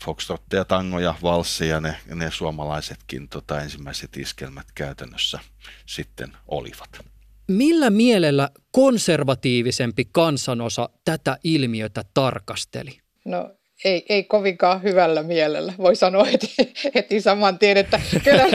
[0.06, 5.40] foxtrotteja, tangoja, valsseja, ne, ne suomalaisetkin tota, ensimmäiset iskelmät käytännössä
[5.86, 7.06] sitten olivat.
[7.48, 13.00] Millä mielellä konservatiivisempi kansanosa tätä ilmiötä tarkasteli?
[13.26, 15.74] No ei, ei kovinkaan hyvällä mielellä.
[15.78, 16.54] Voi sanoa heti,
[16.96, 18.46] heti saman tien, että kyllä,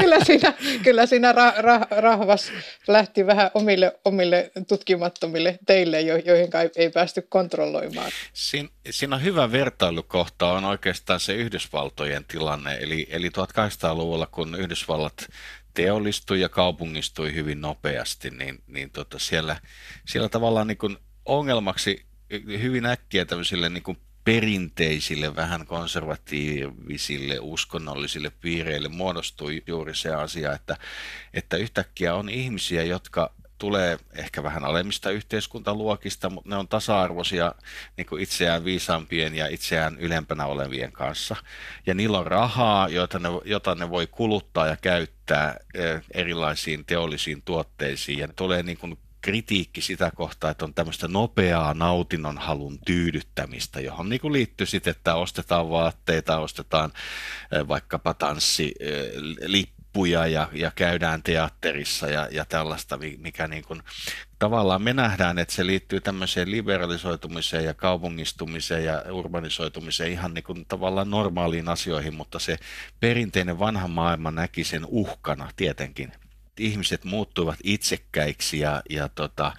[0.00, 2.52] kyllä siinä, kyllä siinä ra, ra, rahvas
[2.88, 8.10] lähti vähän omille, omille tutkimattomille teille, joihin ei päästy kontrolloimaan.
[8.32, 12.78] Siin, siinä on hyvä vertailukohta on oikeastaan se Yhdysvaltojen tilanne.
[12.80, 15.28] Eli, eli 1800-luvulla, kun Yhdysvallat
[15.74, 19.56] teollistui ja kaupungistui hyvin nopeasti, niin, niin tota siellä,
[20.06, 22.04] siellä tavallaan niin kuin ongelmaksi
[22.48, 30.76] hyvin äkkiä tämmöisille niin kuin perinteisille, vähän konservatiivisille, uskonnollisille piireille muodostui juuri se asia, että,
[31.34, 37.54] että yhtäkkiä on ihmisiä, jotka tulee ehkä vähän alemmista yhteiskuntaluokista, mutta ne on tasa-arvoisia
[37.96, 41.36] niin kuin itseään viisaampien ja itseään ylempänä olevien kanssa.
[41.86, 47.42] Ja niillä on rahaa, jota ne, jota ne voi kuluttaa ja käyttää eh, erilaisiin teollisiin
[47.42, 48.18] tuotteisiin.
[48.18, 54.08] Ja tulee niin kuin kritiikki sitä kohtaa, että on tämmöistä nopeaa nautinnon halun tyydyttämistä, johon
[54.08, 56.92] niin kuin liittyy sitten, että ostetaan vaatteita, ostetaan
[57.68, 63.82] vaikkapa tanssilippuja ja, ja käydään teatterissa ja, ja tällaista, mikä niin kuin,
[64.38, 70.64] tavallaan me nähdään, että se liittyy tämmöiseen liberalisoitumiseen ja kaupungistumiseen ja urbanisoitumiseen ihan niin kuin
[70.68, 72.58] tavallaan normaaliin asioihin, mutta se
[73.00, 76.12] perinteinen vanha maailma näki sen uhkana tietenkin
[76.60, 79.52] ihmiset muuttuivat itsekkäiksi ja, ja, tota,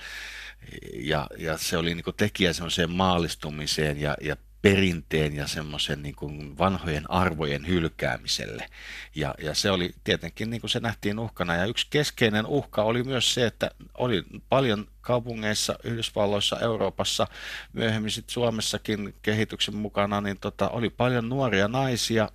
[0.93, 7.11] ja, ja se oli niin tekijä semmoiseen maallistumiseen ja, ja perinteen ja semmoisen niin vanhojen
[7.11, 8.69] arvojen hylkäämiselle.
[9.15, 11.55] Ja, ja se oli tietenkin, niin kuin se nähtiin uhkana.
[11.55, 17.27] Ja yksi keskeinen uhka oli myös se, että oli paljon kaupungeissa, Yhdysvalloissa, Euroopassa,
[17.73, 22.29] myöhemmin sitten Suomessakin kehityksen mukana, niin tota, oli paljon nuoria naisia,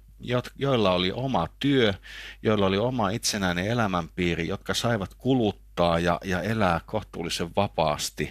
[0.56, 1.94] joilla oli oma työ,
[2.42, 8.30] joilla oli oma itsenäinen elämänpiiri, jotka saivat kuluttaa ja, ja elää kohtuullisen vapaasti.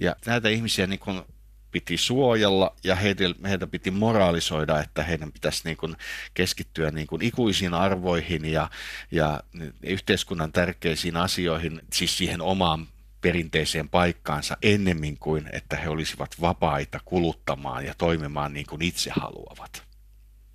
[0.00, 1.22] Ja näitä ihmisiä niin kuin
[1.70, 5.96] piti suojella ja heitä, heitä piti moraalisoida, että heidän pitäisi niin kuin
[6.34, 8.70] keskittyä niin kuin ikuisiin arvoihin ja,
[9.10, 9.40] ja
[9.82, 12.86] yhteiskunnan tärkeisiin asioihin, siis siihen omaan
[13.20, 19.82] perinteiseen paikkaansa ennemmin kuin, että he olisivat vapaita kuluttamaan ja toimimaan niin kuin itse haluavat.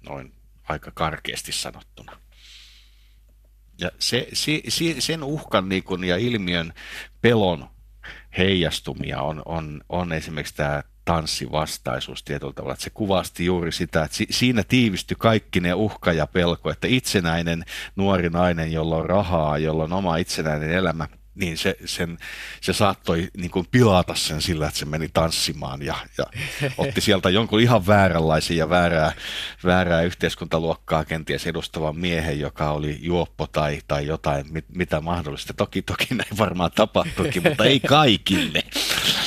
[0.05, 0.33] Noin
[0.69, 2.17] aika karkeasti sanottuna.
[3.81, 6.73] Ja se, se, se, sen uhkan niin kun, ja ilmiön
[7.21, 7.69] pelon
[8.37, 12.73] heijastumia on, on, on esimerkiksi tämä tanssivastaisuus tietyllä tavalla.
[12.73, 16.87] Että se kuvasti juuri sitä, että si, siinä tiivistyi kaikki ne uhka ja pelko, että
[16.87, 17.63] itsenäinen
[17.95, 22.17] nuori nainen, jolla on rahaa, jolla on oma itsenäinen elämä– niin se, sen,
[22.61, 26.25] se saattoi niin kuin pilata sen sillä, että se meni tanssimaan ja, ja
[26.77, 29.11] otti sieltä jonkun ihan vääränlaisen ja väärää,
[29.63, 35.53] väärää yhteiskuntaluokkaa kenties edustavan miehen, joka oli juoppo tai, tai jotain, mit, mitä mahdollista.
[35.53, 38.63] Toki, toki näin varmaan tapahtuikin, mutta ei kaikille.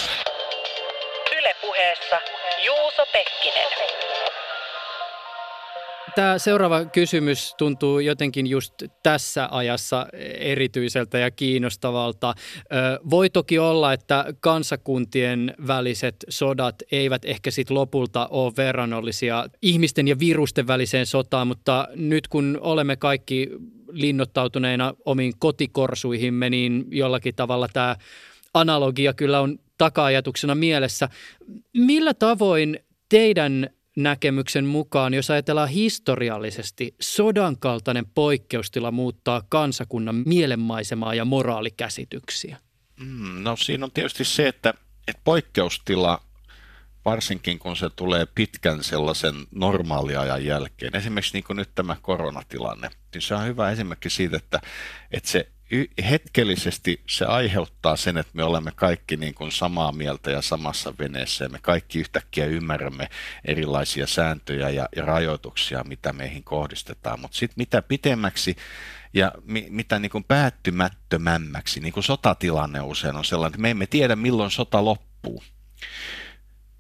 [6.17, 10.07] Tämä seuraava kysymys tuntuu jotenkin just tässä ajassa
[10.39, 12.35] erityiseltä ja kiinnostavalta.
[13.11, 20.19] Voi toki olla, että kansakuntien väliset sodat eivät ehkä sit lopulta ole verrannollisia ihmisten ja
[20.19, 23.51] virusten väliseen sotaan, mutta nyt kun olemme kaikki
[23.91, 27.97] linnoittautuneina omiin kotikorsuihimme, niin jollakin tavalla tämä
[28.55, 31.09] analogia kyllä on taka-ajatuksena mielessä.
[31.73, 41.25] Millä tavoin teidän näkemyksen mukaan, jos ajatellaan historiallisesti, sodan kaltainen poikkeustila muuttaa kansakunnan mielenmaisemaa ja
[41.25, 42.57] moraalikäsityksiä?
[43.01, 44.75] Mm, no siinä on tietysti se, että,
[45.09, 46.23] että poikkeustila,
[47.05, 53.23] varsinkin kun se tulee pitkän sellaisen normaaliajan jälkeen, esimerkiksi niin kuin nyt tämä koronatilanne, niin
[53.23, 54.61] se on hyvä esimerkki siitä, että,
[55.13, 55.49] että se
[56.11, 61.45] hetkellisesti se aiheuttaa sen, että me olemme kaikki niin kuin samaa mieltä ja samassa veneessä
[61.45, 63.09] ja me kaikki yhtäkkiä ymmärrämme
[63.45, 67.21] erilaisia sääntöjä ja, ja rajoituksia, mitä meihin kohdistetaan.
[67.21, 68.57] Mutta sitten mitä pitemmäksi
[69.15, 73.87] ja mi, mitä niin kuin päättymättömämmäksi, niin kuin sotatilanne usein on sellainen, että me emme
[73.87, 75.43] tiedä milloin sota loppuu,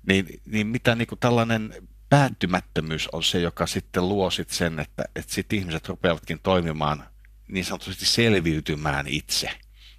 [0.08, 1.74] niin, niin mitä niin kuin tällainen
[2.08, 7.04] päättymättömyys on se, joka sitten luo sit sen, että, että sit ihmiset rupeavatkin toimimaan
[7.48, 9.50] niin sanotusti selviytymään itse.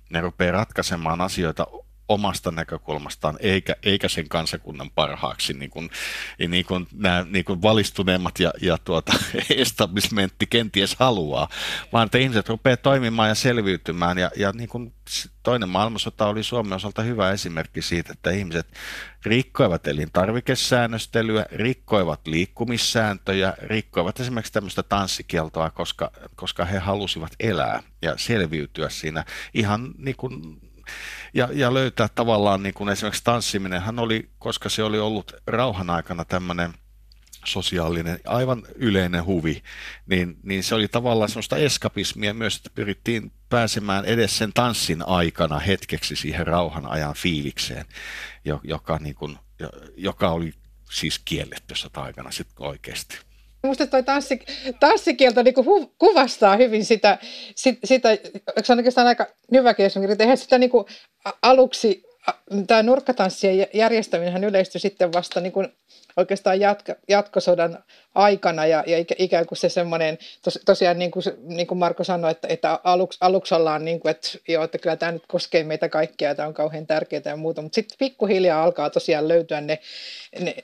[0.10, 1.68] Ne rupeaa ratkaisemaan asioita
[2.10, 5.90] omasta näkökulmastaan, eikä, eikä sen kansakunnan parhaaksi, niin kuin,
[6.48, 9.14] niin kuin nämä niin kuin valistuneemmat ja, ja tuota,
[9.50, 11.50] establishmentti kenties haluaa,
[11.94, 14.18] vaan että ihmiset rupeaa toimimaan ja selviytymään.
[14.18, 14.94] Ja, ja niin kuin
[15.44, 18.68] toinen maailmansota oli Suomen osalta hyvä esimerkki siitä, että ihmiset
[19.26, 28.90] rikkoivat elintarvikesäännöstelyä, rikkoivat liikkumissääntöjä, rikkoivat esimerkiksi tämmöistä tanssikieltoa, koska, koska he halusivat elää ja selviytyä
[28.90, 30.62] siinä ihan niin kuin
[31.34, 35.90] ja, ja löytää tavallaan niin kuin esimerkiksi tanssiminen, hän oli, koska se oli ollut rauhan
[35.90, 36.74] aikana tämmöinen
[37.46, 39.64] sosiaalinen, aivan yleinen huvi,
[40.06, 45.60] niin, niin se oli tavallaan semmoista eskapismia myös, että pyrittiin pääsemään edes sen tanssin aikana
[45.60, 47.86] hetkeksi siihen rauhan ajan fiilikseen,
[48.64, 49.38] joka, niin kuin,
[49.98, 50.54] joka oli
[50.92, 53.27] siis kielletty aikana sitten oikeasti.
[53.68, 54.40] Minusta tuo tanssi,
[54.80, 57.18] tanssikielto niin hu, kuvastaa hyvin sitä,
[57.56, 58.10] sitä, sitä,
[58.64, 60.86] se on oikeastaan aika hyväkin esimerkiksi, eihän sitä niin kuin
[61.42, 62.04] aluksi,
[62.68, 65.68] tämä nurkkatanssien järjestäminen yleistyi sitten vasta niin kuin
[66.18, 67.84] oikeastaan jatko, jatkosodan
[68.16, 72.32] aikana ja, ja ikään kuin se semmoinen, tos, tosiaan niin kuin, niin kuin Marko sanoi,
[72.32, 75.90] että, että aluksi, aluksi ollaan niin kuin, että joo, että kyllä tämä nyt koskee meitä
[75.90, 79.80] kaikkia, tämä on kauhean tärkeää ja muuta, mutta sitten pikkuhiljaa alkaa tosiaan löytyä ne,
[80.40, 80.56] ne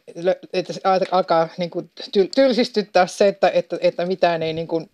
[0.54, 0.74] että
[1.12, 1.92] alkaa niin kuin
[2.36, 4.90] tylsistyttää se, että, että, että mitään ei niin kuin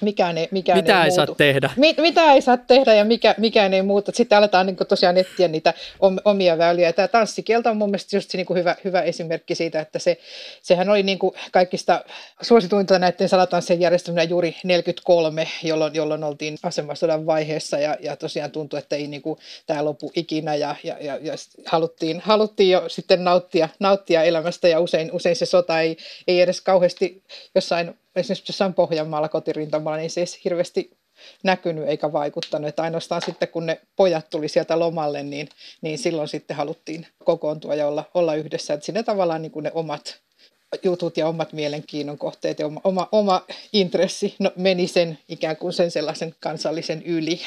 [0.00, 1.70] mikään ei, mikään mitä ei, ei saa tehdä.
[1.76, 4.12] Mi, mitä ei saa tehdä ja mikä, mikään ei muuta.
[4.14, 5.74] Sitten aletaan niin tosiaan etsiä niitä
[6.24, 6.92] omia väyliä.
[6.92, 10.18] Tämä tanssikielto on mun mielestä just niin kuin hyvä, hyvä esimerkki siitä, että se,
[10.62, 12.04] sehän oli niin kuin kaikista
[12.42, 18.78] suosituinta näiden salatanssien järjestäminen juuri 43, jolloin, jolloin oltiin asemasodan vaiheessa ja, ja tosiaan tuntui,
[18.78, 21.34] että ei niin kuin tämä lopu ikinä ja, ja, ja, ja
[21.66, 25.96] haluttiin, haluttiin jo sitten nauttia, nauttia elämästä ja usein, usein se sota ei,
[26.28, 27.22] ei edes kauheasti
[27.54, 30.90] jossain esimerkiksi jossain Pohjanmaalla kotirintamalla, niin se ei hirveästi
[31.42, 32.68] näkynyt eikä vaikuttanut.
[32.68, 35.48] Että ainoastaan sitten, kun ne pojat tuli sieltä lomalle, niin,
[35.82, 38.74] niin silloin sitten haluttiin kokoontua ja olla, olla yhdessä.
[38.74, 40.20] Että sinne tavallaan niin kuin ne omat
[40.82, 45.72] jutut ja omat mielenkiinnon kohteet ja oma, oma, oma intressi no, meni sen ikään kuin
[45.72, 47.40] sen sellaisen kansallisen yli.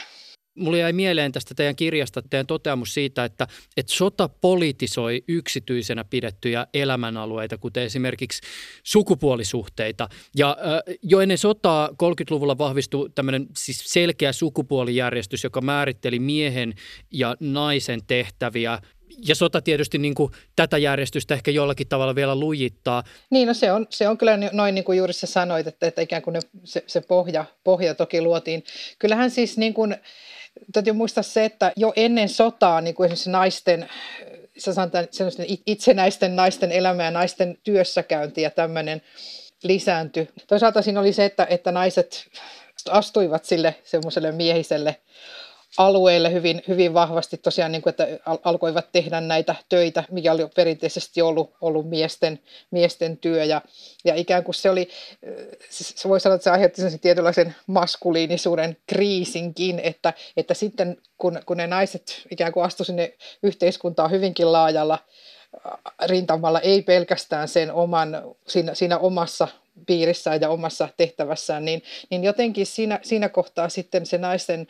[0.58, 6.68] Mulla jäi mieleen tästä teidän kirjasta teidän toteamus siitä, että, että sota politisoi yksityisenä pidettyjä
[6.74, 8.42] elämänalueita, kuten esimerkiksi
[8.84, 10.10] sukupuolisuhteita.
[10.36, 16.74] Ja äh, jo ennen sotaa 30-luvulla vahvistui tämmöinen siis selkeä sukupuolijärjestys, joka määritteli miehen
[17.12, 18.80] ja naisen tehtäviä
[19.28, 23.04] ja sota tietysti niin kuin tätä järjestystä ehkä jollakin tavalla vielä lujittaa.
[23.30, 26.02] Niin, no se on, se on kyllä noin niin kuin juuri sä sanoit, että, että
[26.02, 28.64] ikään kuin ne, se, se pohja, pohja toki luotiin.
[29.00, 29.96] Kyllähän siis niin kuin,
[30.74, 33.90] täytyy muistaa se, että jo ennen sotaa niin kuin esimerkiksi naisten
[34.58, 35.08] sanotaan,
[35.66, 39.02] itsenäisten naisten elämä ja naisten työssäkäynti ja tämmöinen
[39.64, 40.30] lisääntyi.
[40.48, 42.28] Toisaalta siinä oli se, että, että naiset
[42.90, 44.96] astuivat sille semmoiselle miehiselle
[45.78, 48.08] alueille hyvin, hyvin vahvasti tosiaan, niin kuin, että
[48.44, 52.40] alkoivat tehdä näitä töitä, mikä oli perinteisesti ollut, ollut miesten,
[52.72, 53.44] miesten työ.
[53.44, 53.62] Ja,
[54.06, 54.90] ja ikään kuin se oli,
[55.70, 61.58] se voi sanoa, että se aiheutti sen tietynlaisen maskuliinisuuden kriisinkin, että, että sitten kun, kun
[61.58, 63.14] ne naiset ikään kuin astu sinne
[63.44, 65.00] yhteiskuntaan hyvinkin laajalla
[66.06, 69.48] rintamalla, ei pelkästään sen oman, siinä, siinä omassa
[69.86, 74.68] piirissään ja omassa tehtävässään, niin, niin jotenkin siinä, siinä kohtaa sitten se naisten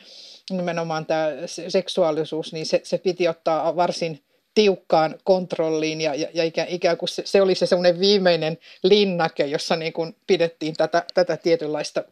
[0.50, 1.30] nimenomaan tämä
[1.68, 7.10] seksuaalisuus, niin se, se piti ottaa varsin tiukkaan kontrolliin ja, ja, ja ikään, ikään kuin
[7.10, 12.04] se, se oli se semmoinen viimeinen linnake, jossa niin kuin pidettiin tätä, tätä tietynlaista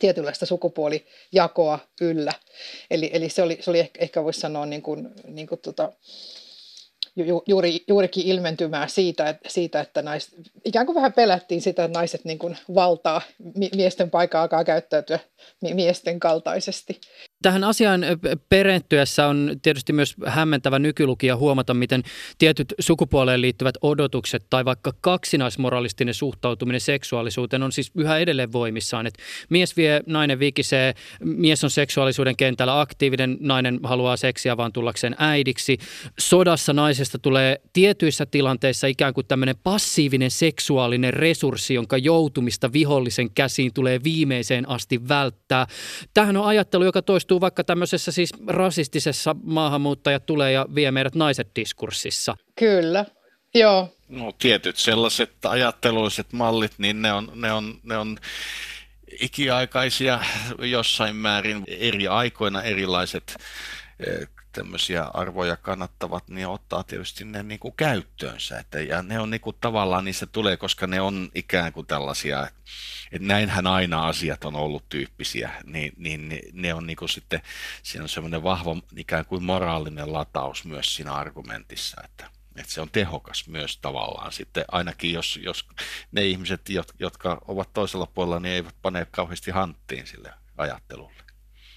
[0.00, 2.32] tietynlaista sukupuolijakoa yllä.
[2.90, 5.92] Eli, eli se, oli, se oli ehkä, ehkä voisi sanoa niin kuin, niin kuin tota,
[7.26, 11.98] ju, juuri, juurikin ilmentymää siitä, että, siitä, että nais, ikään kuin vähän pelättiin sitä, että
[11.98, 13.22] naiset niin kuin valtaa,
[13.76, 15.18] miesten paikkaa alkaa käyttäytyä
[15.74, 17.00] miesten kaltaisesti.
[17.42, 18.00] Tähän asiaan
[18.48, 22.02] perehtyessä on tietysti myös hämmentävä nykylukija huomata, miten
[22.38, 29.06] tietyt sukupuoleen liittyvät odotukset tai vaikka kaksinaismoralistinen suhtautuminen seksuaalisuuteen on siis yhä edelleen voimissaan.
[29.06, 29.14] Et
[29.50, 35.78] mies vie, nainen vikisee, mies on seksuaalisuuden kentällä aktiivinen, nainen haluaa seksiä vaan tullakseen äidiksi.
[36.18, 43.74] Sodassa naisesta tulee tietyissä tilanteissa ikään kuin tämmöinen passiivinen seksuaalinen resurssi, jonka joutumista vihollisen käsiin
[43.74, 45.66] tulee viimeiseen asti välttää.
[46.14, 51.14] Tähän on ajattelu, joka toistuu toistuu vaikka tämmöisessä siis rasistisessa maahanmuuttajat tulee ja vie meidät
[51.14, 52.36] naiset diskurssissa.
[52.58, 53.04] Kyllä,
[53.54, 53.94] joo.
[54.08, 58.18] No tietyt sellaiset ajattelulliset mallit, niin ne on, ne on, ne on
[59.20, 60.20] ikiaikaisia
[60.58, 63.36] jossain määrin eri aikoina erilaiset
[64.06, 68.58] eh, tämmöisiä arvoja kannattavat, niin ottaa tietysti ne niin kuin käyttöönsä.
[68.58, 72.48] Että, ja ne on niin kuin, tavallaan, niissä tulee, koska ne on ikään kuin tällaisia,
[73.12, 77.42] että näinhän aina asiat on ollut tyyppisiä, niin, niin ne, ne on niin kuin sitten,
[77.82, 82.90] siinä on semmoinen vahva ikään kuin moraalinen lataus myös siinä argumentissa, että, että se on
[82.90, 85.66] tehokas myös tavallaan sitten, ainakin jos, jos
[86.12, 86.60] ne ihmiset,
[86.98, 91.27] jotka ovat toisella puolella, niin eivät pane kauheasti hanttiin sille ajattelulle.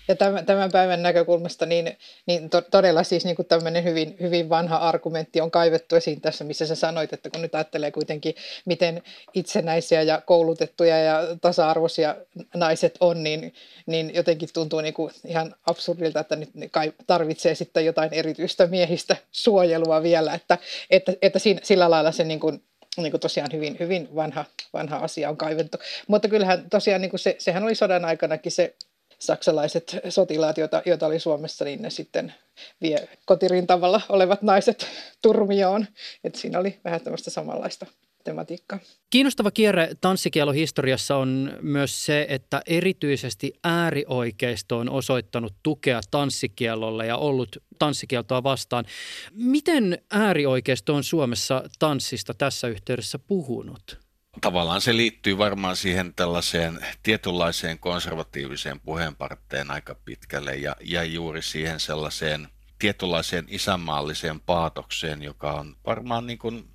[0.07, 4.49] Ja tämän, tämän päivän näkökulmasta niin, niin to, todella siis niin kuin tämmöinen hyvin, hyvin
[4.49, 8.35] vanha argumentti on kaivettu esiin tässä, missä sä sanoit, että kun nyt ajattelee kuitenkin,
[8.65, 9.01] miten
[9.33, 12.15] itsenäisiä ja koulutettuja ja tasa-arvoisia
[12.55, 13.53] naiset on, niin,
[13.85, 19.15] niin jotenkin tuntuu niin kuin ihan absurdilta, että nyt kai tarvitsee sitten jotain erityistä miehistä
[19.31, 20.57] suojelua vielä, että,
[20.89, 22.63] että, että siinä, sillä lailla se niin kuin,
[22.97, 25.77] niin kuin tosiaan hyvin, hyvin vanha, vanha asia on kaivettu.
[26.07, 28.75] Mutta kyllähän tosiaan niin kuin se, sehän oli sodan aikanakin se
[29.21, 32.33] saksalaiset sotilaat, joita, joita oli Suomessa, niin ne sitten
[32.81, 34.87] vie kotirintamalla olevat naiset
[35.21, 35.85] turmioon.
[36.23, 37.85] Et siinä oli vähän tämmöistä samanlaista
[38.23, 38.79] tematiikkaa.
[39.09, 47.57] Kiinnostava kierre tanssikielo-historiassa on myös se, että erityisesti äärioikeisto on osoittanut tukea tanssikielolle ja ollut
[47.79, 48.85] tanssikieltoa vastaan.
[49.33, 54.10] Miten äärioikeisto on Suomessa tanssista tässä yhteydessä puhunut?
[54.41, 61.79] Tavallaan se liittyy varmaan siihen tällaiseen tietynlaiseen konservatiiviseen puheenparteen aika pitkälle ja, ja juuri siihen
[61.79, 62.47] sellaiseen
[62.79, 66.69] tietynlaiseen isänmaalliseen paatokseen, joka on varmaan niin kuin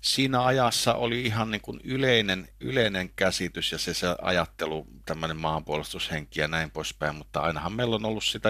[0.00, 6.40] siinä ajassa oli ihan niin kuin yleinen, yleinen käsitys ja se, se ajattelu, tämmöinen maanpuolustushenki
[6.40, 8.48] ja näin poispäin, mutta ainahan meillä on ollut sitä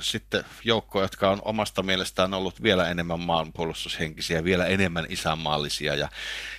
[0.00, 5.94] sitten joukkoja, jotka on omasta mielestään ollut vielä enemmän maanpuolustushenkisiä, vielä enemmän isänmaallisia.
[5.94, 6.08] Ja,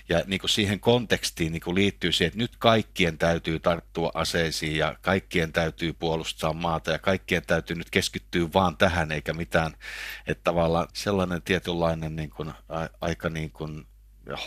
[0.10, 4.78] ja niin kuin siihen kontekstiin niin kuin liittyy se, että nyt kaikkien täytyy tarttua aseisiin
[4.78, 9.72] ja kaikkien täytyy puolustaa maata ja kaikkien täytyy nyt keskittyä vaan tähän eikä mitään,
[10.28, 13.88] että tavallaan sellainen tietynlainen niin kuin, a, aika niin kuin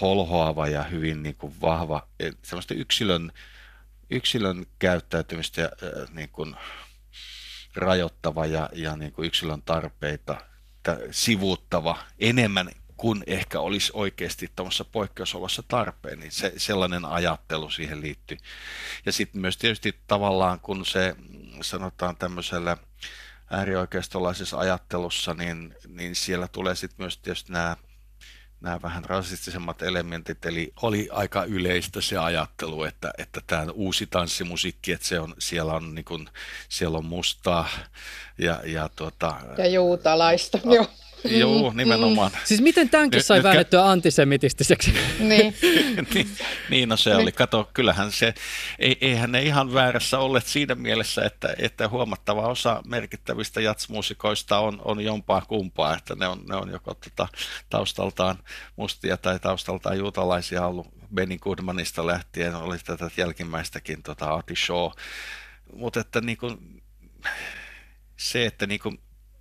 [0.01, 2.09] holhoava ja hyvin niin kuin vahva,
[2.43, 3.33] semmoista yksilön,
[4.11, 5.70] yksilön käyttäytymistä ja
[6.11, 6.57] niin kuin,
[7.79, 10.41] rajoittava ja, ja niin kuin yksilön tarpeita
[11.11, 18.37] sivuuttava enemmän kuin ehkä olisi oikeasti tuommoisessa poikkeusolossa tarpeen, niin se, sellainen ajattelu siihen liittyy.
[19.07, 21.16] Ja sitten myös tietysti tavallaan, kun se
[21.62, 22.76] sanotaan tämmöisellä
[23.51, 27.76] äärioikeistolaisessa ajattelussa, niin, niin siellä tulee sitten myös tietysti nämä
[28.61, 34.93] nämä vähän rasistisemmat elementit, eli oli aika yleistä se ajattelu, että, että tämä uusi tanssimusiikki,
[34.93, 36.29] että se on, siellä, on, niin kuin,
[36.69, 37.69] siellä on mustaa
[38.39, 40.87] ja, ja, tuota, ja juutalaista, joo.
[41.25, 42.33] Joo, mm, nimenomaan.
[42.33, 42.39] Mm.
[42.45, 44.95] Siis miten tämänkin sai väännettyä antisemitistiseksi?
[45.19, 45.55] niin.
[46.14, 46.29] niin.
[46.71, 47.21] Niin, no se niin.
[47.21, 47.33] oli.
[47.33, 48.35] Kato, kyllähän se,
[49.01, 55.01] eihän ne ihan väärässä olleet siinä mielessä, että, että huomattava osa merkittävistä jatsmuusikoista on, on
[55.01, 57.29] jompaa kumpaa, että ne on, ne on joko tota,
[57.71, 58.39] taustaltaan
[58.77, 64.91] mustia tai taustaltaan juutalaisia ollut Benny Goodmanista lähtien, oli tätä jälkimmäistäkin tota, Ati Shaw.
[65.77, 66.83] Mutta että niin kuin,
[68.16, 69.01] se, että niin kuin,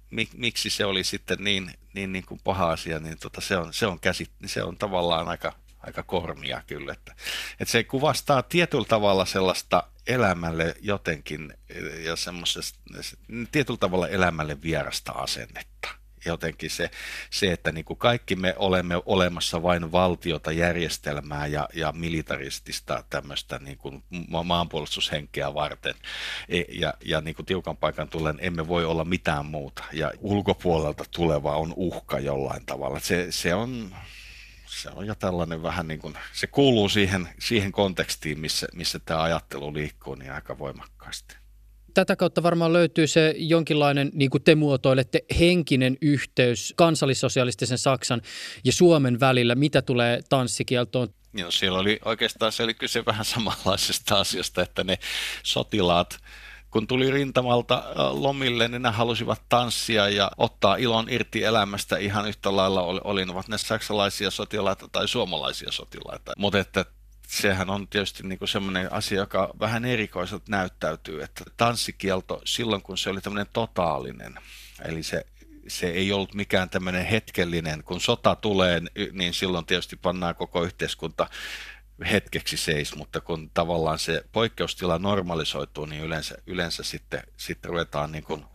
[0.10, 3.74] mik, miksi se oli sitten niin, niin, niin kuin paha asia, niin tota, se, on,
[3.74, 6.94] se, on käsit, se on tavallaan aika, aika kormia kyllä.
[6.94, 7.16] Että,
[7.60, 11.54] että se kuvastaa tietyllä tavalla sellaista elämälle jotenkin
[12.06, 12.80] ja semmoisesta
[13.52, 15.90] tietyllä tavalla elämälle vierasta asennetta
[16.28, 16.92] jotenkin se,
[17.30, 23.60] se että niin kuin kaikki me olemme olemassa vain valtiota, järjestelmää ja, ja militaristista tämmöistä
[23.60, 24.04] niin kuin
[24.44, 25.96] maanpuolustushenkeä varten.
[26.50, 29.84] E, ja, ja niin kuin tiukan paikan tullen emme voi olla mitään muuta.
[29.94, 33.00] Ja ulkopuolelta tuleva on uhka jollain tavalla.
[33.00, 33.96] Se, se on
[34.66, 39.24] se on jo tällainen vähän niin kuin, se kuuluu siihen, siihen kontekstiin, missä, missä tämä
[39.24, 41.36] ajattelu liikkuu niin aika voimakkaasti
[41.98, 48.22] tätä kautta varmaan löytyy se jonkinlainen, niin kuin te muotoilette, henkinen yhteys kansallissosialistisen Saksan
[48.64, 51.08] ja Suomen välillä, mitä tulee tanssikieltoon.
[51.34, 54.98] Joo, siellä oli oikeastaan se oli kyse vähän samanlaisesta asiasta, että ne
[55.44, 56.18] sotilaat,
[56.72, 62.56] kun tuli rintamalta lomille, niin ne halusivat tanssia ja ottaa ilon irti elämästä ihan yhtä
[62.56, 66.32] lailla, olivat ne saksalaisia sotilaita tai suomalaisia sotilaita.
[66.38, 66.86] Mutta että
[67.28, 72.98] sehän on tietysti niin kuin semmoinen asia, joka vähän erikoiselta näyttäytyy, että tanssikielto silloin, kun
[72.98, 74.36] se oli tämmöinen totaalinen,
[74.86, 75.26] eli se,
[75.68, 81.30] se ei ollut mikään tämmöinen hetkellinen, kun sota tulee, niin silloin tietysti pannaan koko yhteiskunta
[82.12, 88.24] hetkeksi seis, mutta kun tavallaan se poikkeustila normalisoituu, niin yleensä, yleensä sitten, sitten ruvetaan niin
[88.24, 88.46] kuin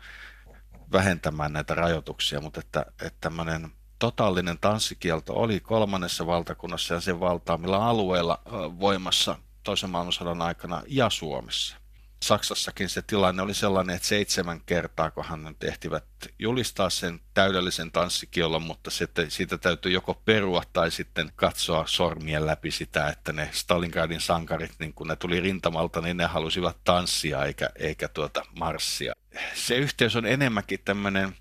[0.93, 3.71] vähentämään näitä rajoituksia, mutta että, että tämmöinen
[4.03, 8.43] totaalinen tanssikielto oli kolmannessa valtakunnassa ja sen valtaamilla alueilla
[8.81, 11.77] voimassa toisen maailmansodan aikana ja Suomessa.
[12.23, 16.05] Saksassakin se tilanne oli sellainen, että seitsemän kertaa, kun hän tehtivät
[16.39, 22.71] julistaa sen täydellisen tanssikielon, mutta sitten siitä täytyy joko perua tai sitten katsoa sormien läpi
[22.71, 27.69] sitä, että ne Stalingradin sankarit, niin kun ne tuli rintamalta, niin ne halusivat tanssia eikä,
[27.77, 29.13] eikä tuota marssia.
[29.55, 31.37] Se yhteys on enemmänkin tämmöinen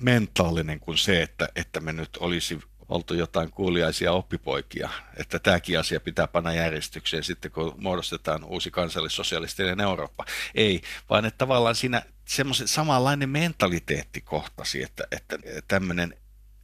[0.00, 6.00] mentaalinen kuin se, että, että me nyt olisi oltu jotain kuuliaisia oppipoikia, että tämäkin asia
[6.00, 10.24] pitää panna järjestykseen sitten, kun muodostetaan uusi kansallissosialistinen Eurooppa.
[10.54, 10.80] Ei,
[11.10, 15.38] vaan että tavallaan siinä semmoisen samanlainen mentaliteetti kohtasi, että, että
[15.68, 16.14] tämmöinen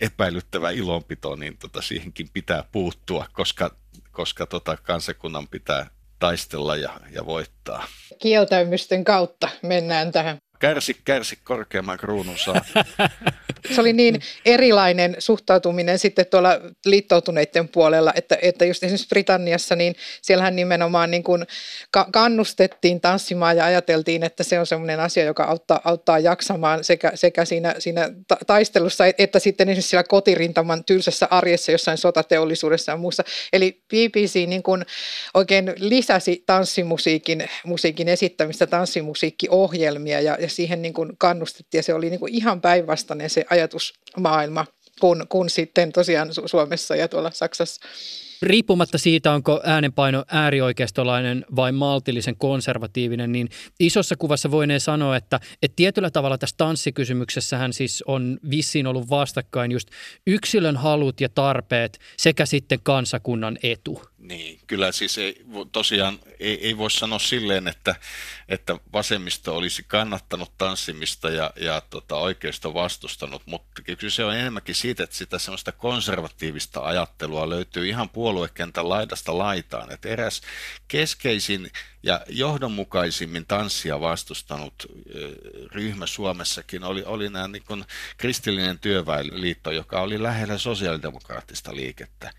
[0.00, 3.76] epäilyttävä ilonpito, niin tota, siihenkin pitää puuttua, koska,
[4.10, 7.86] koska tota, kansakunnan pitää taistella ja, ja voittaa.
[8.18, 12.64] Kieltäymysten kautta mennään tähän Kärsi, kärsi, korkeamman kruunun saa.
[13.74, 19.94] Se oli niin erilainen suhtautuminen sitten tuolla liittoutuneiden puolella, että, että just esimerkiksi Britanniassa, niin
[20.22, 21.46] siellähän nimenomaan niin kuin
[22.12, 27.44] kannustettiin tanssimaan ja ajateltiin, että se on sellainen asia, joka auttaa, auttaa jaksamaan sekä, sekä
[27.44, 28.10] siinä, siinä
[28.46, 33.24] taistelussa, että sitten esimerkiksi siellä kotirintaman tylsässä arjessa jossain sotateollisuudessa ja muussa.
[33.52, 34.86] Eli BBC niin kuin
[35.34, 42.10] oikein lisäsi tanssimusiikin musiikin esittämistä, tanssimusiikkiohjelmia ja, ja siihen niin kuin kannustettiin ja se oli
[42.10, 44.66] niin kuin ihan päinvastainen se ajatusmaailma
[45.00, 47.80] kuin, kuin sitten tosiaan Suomessa ja tuolla Saksassa.
[48.42, 53.48] Riippumatta siitä, onko äänenpaino äärioikeistolainen vai maltillisen konservatiivinen, niin
[53.80, 59.72] isossa kuvassa voinee sanoa, että, että tietyllä tavalla tässä tanssikysymyksessähän siis on vissiin ollut vastakkain
[59.72, 59.88] just
[60.26, 64.02] yksilön halut ja tarpeet sekä sitten kansakunnan etu.
[64.18, 67.94] Niin, kyllä siis ei, tosiaan ei, ei voi sanoa silleen, että,
[68.48, 74.74] että vasemmisto olisi kannattanut tanssimista ja, ja tota, oikeisto vastustanut, mutta kyllä se on enemmänkin
[74.74, 79.92] siitä, että sitä semmoista konservatiivista ajattelua löytyy ihan puoluekentän laidasta laitaan.
[79.92, 80.42] Että eräs
[80.88, 81.70] keskeisin
[82.02, 84.74] ja johdonmukaisimmin tanssia vastustanut
[85.72, 87.84] ryhmä Suomessakin oli, oli nämä niin
[88.16, 92.32] kristillinen työväenliitto, joka oli lähellä sosiaalidemokraattista liikettä.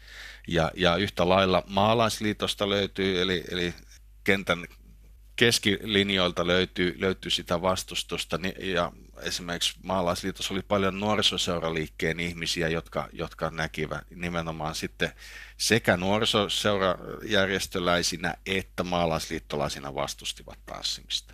[0.48, 3.74] Ja, ja yhtä lailla maalaisliitosta löytyy, eli, eli
[4.24, 4.66] kentän
[5.36, 8.92] keskilinjoilta löytyy, löytyy sitä vastustusta, ja
[9.22, 15.12] esimerkiksi maalaisliitossa oli paljon nuorisoseuraliikkeen ihmisiä, jotka, jotka näkivät nimenomaan sitten
[15.58, 21.34] sekä nuorisoseurajärjestöläisinä että maalaisliittolaisina vastustivat tanssimista.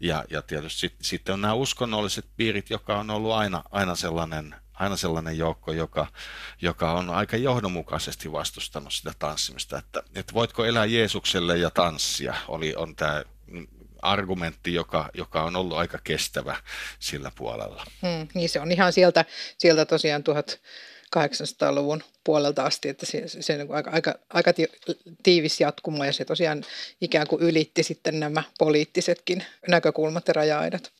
[0.00, 4.54] Ja, ja tietysti sit, sitten on nämä uskonnolliset piirit, joka on ollut aina, aina sellainen
[4.74, 6.06] aina sellainen joukko, joka,
[6.62, 12.74] joka on aika johdonmukaisesti vastustanut sitä tanssimista, että, että voitko elää Jeesukselle ja tanssia, oli,
[12.76, 13.22] on tämä
[14.02, 16.56] argumentti, joka, joka on ollut aika kestävä
[16.98, 17.84] sillä puolella.
[18.02, 19.24] Hmm, niin se on ihan sieltä,
[19.58, 20.22] sieltä tosiaan
[21.16, 24.50] 1800-luvun puolelta asti, että se, se on aika, aika, aika
[25.22, 26.64] tiivis jatkuma ja se tosiaan
[27.00, 30.92] ikään kuin ylitti sitten nämä poliittisetkin näkökulmat ja raja-aidat.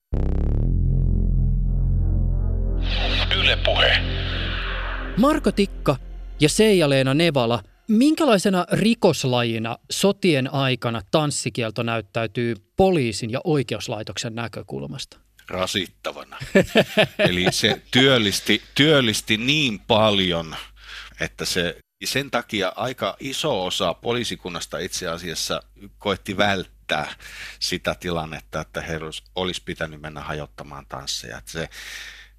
[3.40, 3.97] Yle Puhe.
[5.16, 5.97] Marko Tikka
[6.40, 15.18] ja Seija-Leena Nevala, minkälaisena rikoslajina sotien aikana tanssikielto näyttäytyy poliisin ja oikeuslaitoksen näkökulmasta?
[15.49, 16.36] Rasittavana.
[17.28, 20.57] Eli se työllisti, työllisti niin paljon,
[21.20, 25.62] että se sen takia aika iso osa poliisikunnasta itse asiassa
[25.99, 27.14] koetti välttää
[27.59, 29.01] sitä tilannetta, että he
[29.34, 31.38] olisi pitänyt mennä hajottamaan tansseja.
[31.38, 31.68] Että se,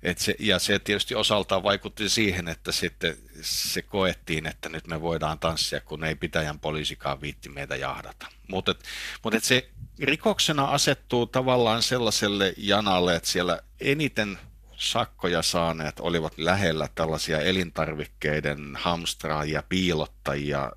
[0.04, 5.02] et se, ja se tietysti osaltaan vaikutti siihen, että sitten se koettiin, että nyt me
[5.02, 8.28] voidaan tanssia, kun ei pitäjän poliisikaan viitti meitä jahdata.
[8.48, 8.76] Mutta
[9.24, 9.70] mut se
[10.00, 14.38] rikoksena asettuu tavallaan sellaiselle janalle, että siellä eniten
[14.78, 20.72] sakkoja saaneet olivat lähellä tällaisia elintarvikkeiden hamstraajia, piilottajia,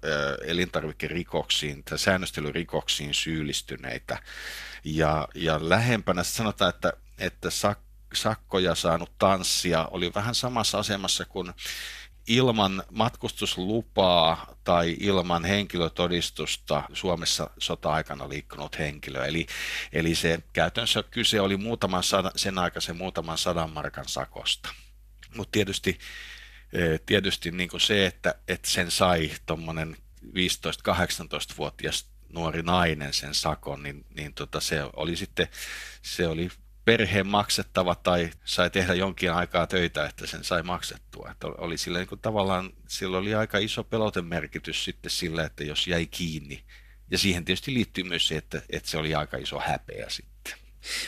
[0.44, 4.18] elintarvikerikoksiin tai säännöstelyrikoksiin syyllistyneitä.
[4.84, 7.78] Ja, ja lähempänä sanotaan, että, että sak,
[8.14, 11.52] sakkoja saanut tanssia oli vähän samassa asemassa kuin
[12.28, 19.24] ilman matkustuslupaa tai ilman henkilötodistusta Suomessa sota-aikana liikkunut henkilö.
[19.24, 19.46] Eli,
[19.92, 24.68] eli se käytännössä kyse oli muutaman sadan, sen aikaisen muutaman sadan markan sakosta.
[25.36, 25.98] Mutta tietysti,
[26.72, 34.04] e, tietysti niin se, että, että sen sai tuommoinen 15-18-vuotias nuori nainen sen sakon, niin,
[34.14, 35.48] niin tota se oli sitten
[36.02, 36.48] se oli
[36.88, 41.28] perheen maksettava tai sai tehdä jonkin aikaa töitä, että sen sai maksettua.
[41.30, 45.86] Että oli sillä niin kuin tavallaan, sillä oli aika iso pelotemerkitys sitten sillä, että jos
[45.86, 46.64] jäi kiinni.
[47.10, 50.27] Ja siihen tietysti liittyy myös se, että, että se oli aika iso häpeä sitten.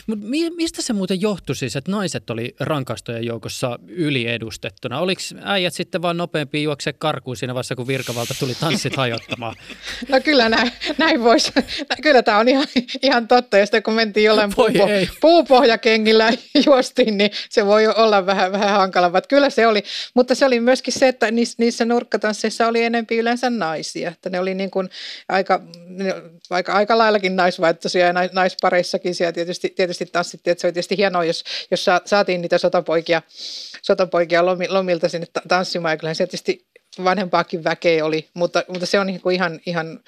[0.07, 4.99] Mutta mistä se muuten johtui siis, että naiset oli rankastojen joukossa yliedustettuna?
[4.99, 9.55] Oliko äijät sitten vaan nopeampi juokse karkuun siinä vaiheessa, kun virkavalta tuli tanssit hajottamaan?
[10.09, 11.51] No kyllä näin, näin voisi.
[12.01, 12.67] Kyllä tämä on ihan,
[13.01, 13.57] ihan totta.
[13.57, 14.87] Ja sitten kun mentiin jollain puupo,
[15.21, 16.33] puupohjakengillä
[16.65, 19.21] juostiin, niin se voi olla vähän, vähän hankalaa.
[19.21, 19.83] Kyllä se oli.
[20.13, 24.09] Mutta se oli myöskin se, että niissä nurkkatansseissa oli enempi yleensä naisia.
[24.09, 24.89] Että ne oli niin kuin
[25.29, 25.61] aika,
[26.49, 31.25] aika, aika laillakin naisvaihtoisia ja naispareissakin siellä tietysti tietysti tanssittiin, että se oli tietysti hienoa,
[31.25, 33.21] jos, jos saatiin niitä sotapoikia,
[33.81, 36.67] sotapoikia lomilta sinne tanssimaan, ja kyllähän se tietysti
[37.03, 39.99] vanhempaakin väkeä oli, mutta, mutta se on niin kuin ihan, ihan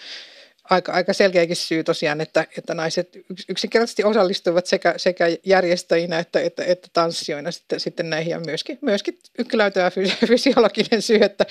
[0.73, 3.17] aika, aika selkeäkin syy tosiaan, että, että naiset
[3.49, 9.19] yksinkertaisesti osallistuivat sekä, sekä järjestäjinä että, että, että tanssijoina sitten, sitten näihin ja myöskin, myöskin
[9.39, 9.91] ykköläytöä
[10.27, 11.45] fysiologinen syy, että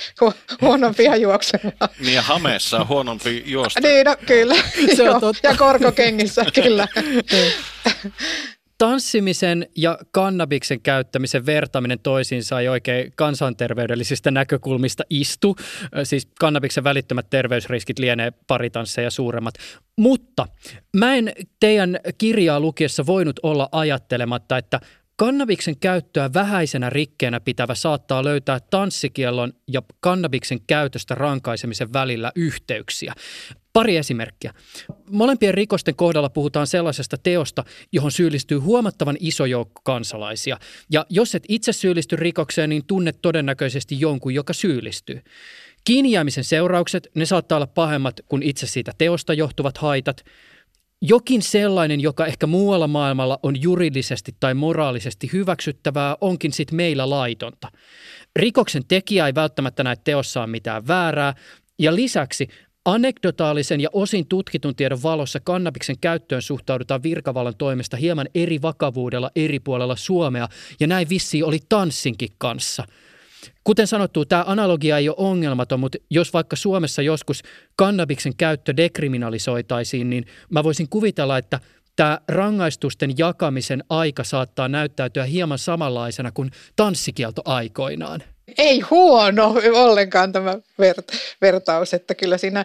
[0.61, 1.89] huonompia juoksemaan.
[2.01, 3.81] Niin ja hameessa on huonompi juosta.
[3.81, 4.55] niin, no, kyllä.
[4.97, 5.49] Se on totta.
[5.49, 6.89] Ja korkokengissä, kyllä.
[8.83, 15.57] Tanssimisen ja kannabiksen käyttämisen vertaaminen toisiinsa ei oikein kansanterveydellisistä näkökulmista istu.
[16.05, 19.55] Siis kannabiksen välittömät terveysriskit lienee paritansseja suuremmat.
[19.97, 20.47] Mutta
[20.97, 24.81] mä en teidän kirjaa lukiessa voinut olla ajattelematta, että
[25.23, 33.15] Kannabiksen käyttöä vähäisenä rikkeenä pitävä saattaa löytää tanssikiellon ja kannabiksen käytöstä rankaisemisen välillä yhteyksiä.
[33.73, 34.55] Pari esimerkkiä.
[35.11, 40.59] Molempien rikosten kohdalla puhutaan sellaisesta teosta, johon syyllistyy huomattavan iso joukko kansalaisia.
[40.91, 45.21] Ja jos et itse syyllisty rikokseen, niin tunnet todennäköisesti jonkun, joka syyllistyy.
[45.85, 50.25] Kiinnijäämisen seuraukset, ne saattaa olla pahemmat kuin itse siitä teosta johtuvat haitat.
[51.05, 57.69] Jokin sellainen, joka ehkä muualla maailmalla on juridisesti tai moraalisesti hyväksyttävää, onkin sitten meillä laitonta.
[58.37, 61.35] Rikoksen tekijä ei välttämättä näe teossaan mitään väärää,
[61.79, 62.49] ja lisäksi
[62.85, 69.61] Anekdotaalisen ja osin tutkitun tiedon valossa kannabiksen käyttöön suhtaudutaan virkavallan toimesta hieman eri vakavuudella eri
[69.61, 70.49] puolella Suomea,
[70.81, 72.85] ja näin vissi oli tanssinkin kanssa.
[73.65, 77.43] Kuten sanottu, tämä analogia ei ole ongelmaton, mutta jos vaikka Suomessa joskus
[77.77, 81.61] kannabiksen käyttö dekriminalisoitaisiin, niin mä voisin kuvitella, että
[81.97, 88.23] tämä rangaistusten jakamisen aika saattaa näyttäytyä hieman samanlaisena kuin tanssikielto aikoinaan.
[88.59, 92.65] Ei huono ollenkaan tämä vert, vertaus, että kyllä siinä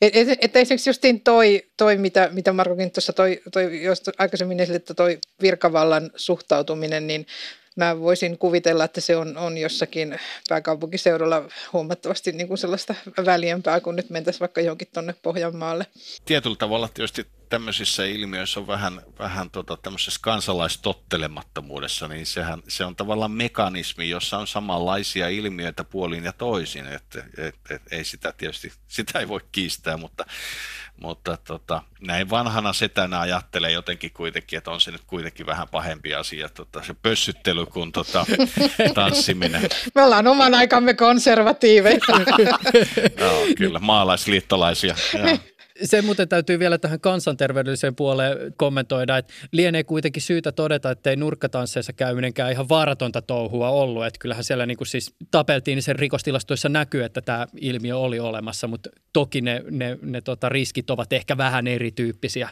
[0.00, 4.60] että et, et esimerkiksi justiin toi, toi mitä, mitä Markokin tuossa toi, toi jos aikaisemmin
[4.60, 7.26] esille, että toi virkavallan suhtautuminen, niin
[7.80, 10.18] mä voisin kuvitella, että se on, on jossakin
[10.48, 12.94] pääkaupunkiseudulla huomattavasti niin kuin sellaista
[13.26, 15.86] väliempää, kun nyt mentäisiin vaikka johonkin tuonne Pohjanmaalle.
[16.24, 22.96] Tietyllä tavalla tietysti tämmöisissä ilmiöissä on vähän, vähän tota, tämmöisessä kansalaistottelemattomuudessa, niin sehän, se on
[22.96, 28.72] tavallaan mekanismi, jossa on samanlaisia ilmiöitä puolin ja toisin, että et, et, ei sitä tietysti,
[28.88, 30.26] sitä ei voi kiistää, mutta,
[31.00, 36.14] mutta tota, näin vanhana setänä ajattelee jotenkin kuitenkin, että on se nyt kuitenkin vähän pahempi
[36.14, 38.26] asia, tota, se pössyttely kuin tota,
[38.94, 39.62] tanssiminen.
[39.94, 41.98] Me ollaan oman aikamme konservatiiveja.
[43.20, 44.94] Joo, kyllä, maalaisliittolaisia.
[45.14, 45.38] Joo
[45.84, 51.16] se muuten täytyy vielä tähän kansanterveydelliseen puoleen kommentoida, että lienee kuitenkin syytä todeta, että ei
[51.16, 54.06] nurkkatansseissa käyminenkään ihan vaaratonta touhua ollut.
[54.06, 58.20] Että kyllähän siellä niin kuin siis tapeltiin, niin sen rikostilastoissa näkyy, että tämä ilmiö oli
[58.20, 62.50] olemassa, mutta toki ne, ne, ne tota riskit ovat ehkä vähän erityyppisiä.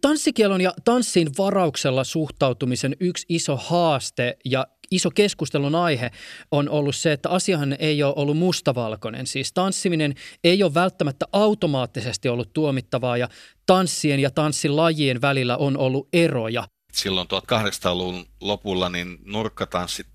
[0.00, 6.10] Tanssikielon ja tanssin varauksella suhtautumisen yksi iso haaste ja iso keskustelun aihe
[6.50, 9.26] on ollut se, että asiahan ei ole ollut mustavalkoinen.
[9.26, 10.14] Siis tanssiminen
[10.44, 13.28] ei ole välttämättä automaattisesti ollut tuomittavaa ja
[13.66, 16.68] tanssien ja tanssilajien välillä on ollut eroja.
[16.92, 20.08] Silloin 1800-luvun lopulla niin nurkkatanssit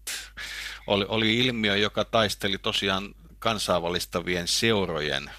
[0.87, 5.31] oli, oli ilmiö, joka taisteli tosiaan kansainvälistävien seurojen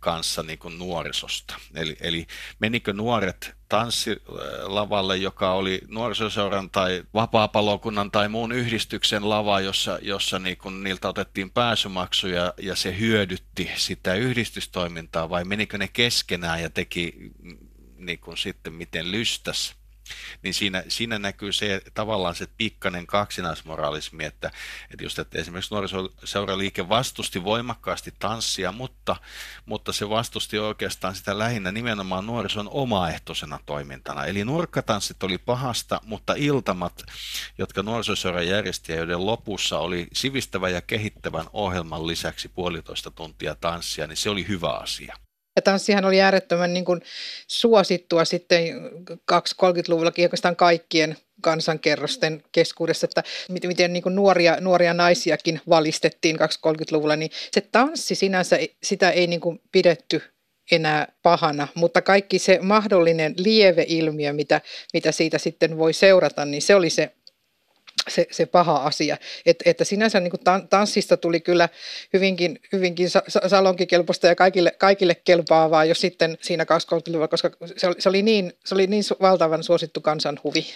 [0.00, 1.56] kanssa niin kuin nuorisosta.
[1.74, 2.26] Eli, eli
[2.58, 10.56] menikö nuoret tanssilavalle, joka oli nuorisoseuran tai vapaapalokunnan tai muun yhdistyksen lava, jossa, jossa niin
[10.56, 17.32] kuin niiltä otettiin pääsymaksuja ja se hyödytti sitä yhdistystoimintaa, vai menikö ne keskenään ja teki
[17.96, 19.79] niin kuin sitten miten lystäs
[20.42, 24.50] niin siinä, siinä näkyy se tavallaan se pikkainen kaksinaismoralismi, että,
[24.90, 29.16] että just, että esimerkiksi nuorisoseuraliike vastusti voimakkaasti tanssia, mutta,
[29.66, 34.24] mutta se vastusti oikeastaan sitä lähinnä nimenomaan nuorison omaehtoisena toimintana.
[34.24, 37.02] Eli nurkkatanssit oli pahasta, mutta iltamat,
[37.58, 44.16] jotka nuorisoseura järjesti joiden lopussa oli sivistävä ja kehittävän ohjelman lisäksi puolitoista tuntia tanssia, niin
[44.16, 45.16] se oli hyvä asia.
[45.56, 47.00] Ja tanssihan oli äärettömän niin kuin
[47.46, 48.62] suosittua sitten
[49.32, 57.30] 2-30-luvullakin oikeastaan kaikkien, kansankerrosten keskuudessa, että miten, niin kuin nuoria, nuoria naisiakin valistettiin 230-luvulla, niin
[57.52, 60.22] se tanssi sinänsä, sitä ei niin kuin pidetty
[60.72, 64.60] enää pahana, mutta kaikki se mahdollinen lieveilmiö, mitä,
[64.92, 67.12] mitä siitä sitten voi seurata, niin se oli se
[68.08, 69.16] se, se paha asia.
[69.46, 70.40] Et, että sinänsä niin kuin
[70.70, 71.68] tanssista tuli kyllä
[72.12, 73.08] hyvinkin, hyvinkin
[73.46, 78.52] salonkikelpoista ja kaikille, kaikille kelpaavaa jo sitten siinä 20-luvulla, koska se oli, se oli, niin,
[78.64, 80.66] se oli niin valtavan suosittu kansanhuvi.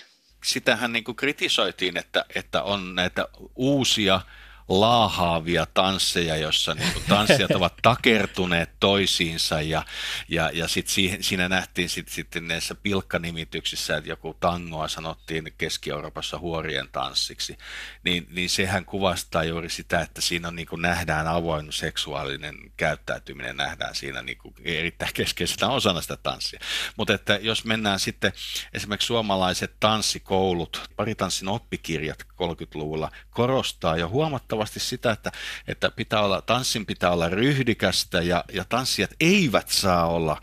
[0.44, 4.20] Sitähän niin kuin kritisoitiin, että, että on näitä uusia–
[4.68, 9.84] laahaavia tansseja, jossa niin kuin tanssijat ovat takertuneet toisiinsa ja,
[10.28, 16.38] ja, ja sit siihen, siinä nähtiin sit, sitten näissä pilkkanimityksissä, että joku tangoa sanottiin Keski-Euroopassa
[16.38, 17.58] huorien tanssiksi,
[18.04, 23.56] niin, niin sehän kuvastaa juuri sitä, että siinä on, niin kuin nähdään avoin seksuaalinen käyttäytyminen,
[23.56, 26.60] nähdään siinä niin kuin erittäin keskeisenä osana sitä tanssia.
[26.96, 28.32] Mutta että jos mennään sitten
[28.72, 35.32] esimerkiksi suomalaiset tanssikoulut, paritanssin oppikirjat 30-luvulla korostaa jo huomattavasti huomattavasti sitä, että,
[35.68, 40.40] että pitää olla, tanssin pitää olla ryhdikästä ja, ja tanssijat eivät saa olla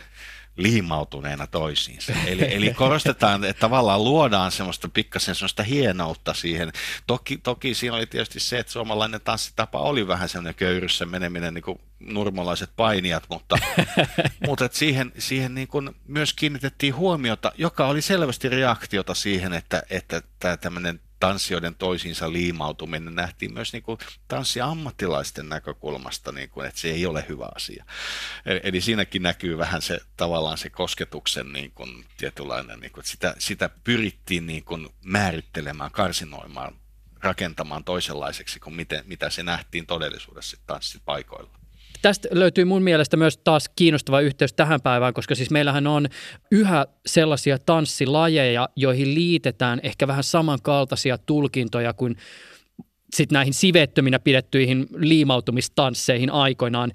[0.57, 2.13] liimautuneena toisiinsa.
[2.27, 6.71] Eli, eli korostetaan, että tavallaan luodaan semmoista pikkasen semmoista hienoutta siihen.
[7.07, 11.63] Toki, toki siinä oli tietysti se, että suomalainen tanssitapa oli vähän semmoinen köyryssä meneminen niin
[11.63, 13.57] kuin nurmolaiset painijat, mutta,
[14.47, 19.83] mutta että siihen, siihen niin kuin myös kiinnitettiin huomiota, joka oli selvästi reaktiota siihen, että,
[19.89, 23.97] että tämä tämmöinen tanssijoiden toisiinsa liimautuminen nähtiin myös niin kuin
[24.27, 27.85] tanssiammattilaisten näkökulmasta, niin kuin, että se ei ole hyvä asia.
[28.63, 33.35] Eli siinäkin näkyy vähän se tavallaan se kosketuksen niin kuin, tietynlainen, niin kuin, että sitä,
[33.39, 36.75] sitä pyrittiin niin kuin, määrittelemään, karsinoimaan,
[37.19, 41.60] rakentamaan toisenlaiseksi kuin miten, mitä se nähtiin todellisuudessa tanssipaikoilla.
[42.01, 46.07] Tästä löytyy mun mielestä myös taas kiinnostava yhteys tähän päivään, koska siis meillähän on
[46.51, 52.17] yhä sellaisia tanssilajeja, joihin liitetään ehkä vähän samankaltaisia tulkintoja kuin
[53.13, 56.91] sitten näihin sivettöminä pidettyihin liimautumistansseihin aikoinaan.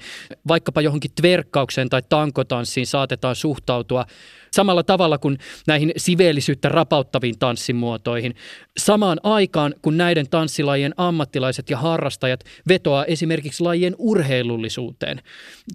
[0.49, 4.07] Vaikkapa johonkin tverkkaukseen tai tankotanssiin saatetaan suhtautua
[4.53, 8.35] samalla tavalla kuin näihin siveellisyyttä rapauttaviin tanssimuotoihin.
[8.79, 15.23] Samaan aikaan, kun näiden tanssilajien ammattilaiset ja harrastajat vetoaa esimerkiksi lajien urheilullisuuteen.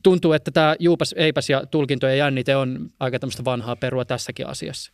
[0.03, 4.91] Tuntuu, että tämä juupas, eipäs ja tulkintojen jännite on aika tämmöistä vanhaa perua tässäkin asiassa.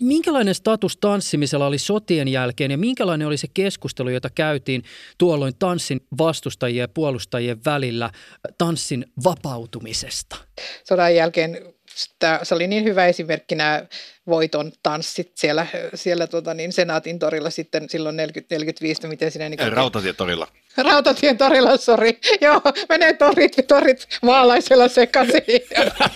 [0.00, 4.82] Minkälainen status tanssimisella oli sotien jälkeen ja minkälainen oli se keskustelu, jota käytiin
[5.18, 8.10] tuolloin tanssin vastustajien ja puolustajien välillä
[8.58, 10.36] tanssin vapautumisesta?
[10.84, 11.74] Sodan jälkeen
[12.18, 13.82] Tämä, se oli niin hyvä esimerkki nämä
[14.26, 19.48] voiton tanssit siellä, siellä tota niin, Senaatin torilla sitten silloin 40, 45, miten sinne...
[19.48, 20.46] Niin Rautatietorilla.
[20.76, 22.18] Rautatien torilla, sori.
[22.40, 25.42] Joo, menee torit, torit maalaisella sekaisin.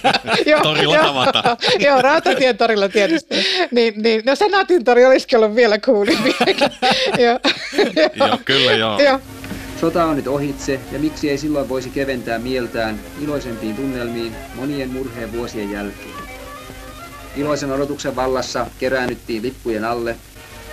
[0.62, 1.56] torilla tavataan.
[1.86, 3.34] joo, Rautatien torilla tietysti.
[3.70, 6.34] Niin, niin, no Senaatin tori olisikin ollut vielä kuulimpi.
[7.24, 7.40] joo.
[8.14, 9.00] joo, kyllä joo.
[9.02, 9.20] joo.
[9.82, 15.32] Sota on nyt ohitse ja miksi ei silloin voisi keventää mieltään iloisempiin tunnelmiin monien murheen
[15.32, 16.14] vuosien jälkeen.
[17.36, 20.16] Iloisen odotuksen vallassa keräännyttiin lippujen alle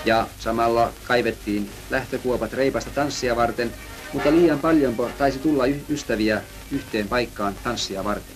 [0.06, 3.72] ja samalla kaivettiin lähtökuopat reipasta tanssia varten,
[4.14, 6.42] mutta liian paljon taisi tulla ystäviä
[6.72, 8.36] yhteen paikkaan tanssia varten.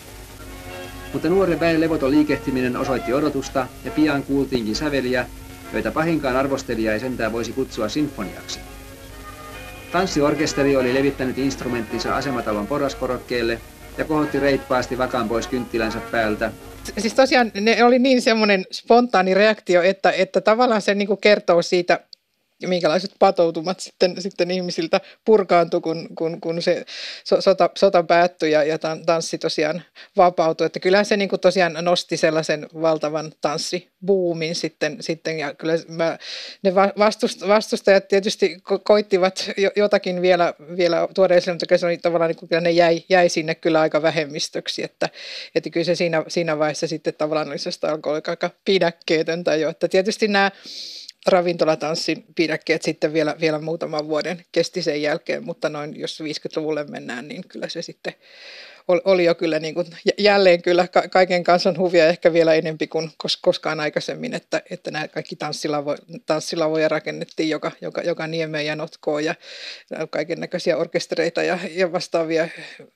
[1.14, 5.26] Mutta nuoren väen levoton liikehtiminen osoitti odotusta ja pian kuultiinkin säveliä,
[5.74, 8.73] joita pahinkaan arvostelija ei sentään voisi kutsua sinfoniaksi.
[9.94, 13.60] Tanssiorkesteri oli levittänyt instrumenttinsa asematalon porraskorokkeelle
[13.98, 16.52] ja kohotti reippaasti vakaan pois kynttilänsä päältä.
[16.98, 22.00] Siis tosiaan ne oli niin semmoinen spontaani reaktio, että, että tavallaan se niin kertoo siitä
[22.68, 26.86] minkälaiset patoutumat sitten, sitten ihmisiltä purkaantui, kun, kun, kun se
[27.24, 29.84] sota, sota päättyi ja, ja tanssi tosiaan
[30.18, 30.66] vapautui.
[30.66, 35.40] Että kyllähän se niin kuin tosiaan nosti sellaisen valtavan tanssibuumin sitten, sitten.
[35.40, 36.18] Ja kyllä mä,
[36.64, 42.30] ne vastust, vastustajat tietysti ko- koittivat jotakin vielä, vielä tuoda esille, mutta se oli tavallaan
[42.30, 45.10] niin kuin, kyllä ne jäi, jäi sinne kyllä aika vähemmistöksi, että,
[45.56, 47.48] että kyllä se siinä, siinä vaiheessa sitten tavallaan
[48.06, 50.52] oli aika pidäkkeetöntä jo, että tietysti nämä
[51.28, 57.28] ravintolatanssin pidäkkeet sitten vielä, vielä muutaman vuoden kesti sen jälkeen, mutta noin jos 50-luvulle mennään,
[57.28, 58.14] niin kyllä se sitten
[58.88, 63.12] oli jo kyllä niin kuin, jälleen kyllä kaiken kansan huvia ehkä vielä enempi kuin
[63.42, 65.96] koskaan aikaisemmin, että, että nämä kaikki tanssilavo,
[66.26, 69.36] tanssilavoja rakennettiin joka, joka, joka niemeen ja notkoon ja
[70.10, 72.48] kaiken näköisiä orkestereita ja, ja vastaavia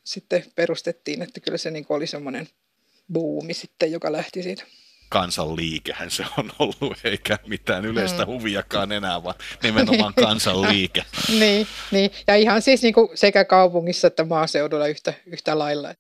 [0.04, 2.48] sitten perustettiin, että kyllä se niin kuin oli semmoinen
[3.14, 4.64] buumi sitten, joka lähti siitä
[5.10, 8.32] kansanliikehän se on ollut, eikä mitään yleistä mm.
[8.32, 11.04] huviakaan enää, vaan nimenomaan kansanliike.
[11.40, 15.94] niin, niin, ja ihan siis niin kuin sekä kaupungissa että maaseudulla yhtä, yhtä lailla.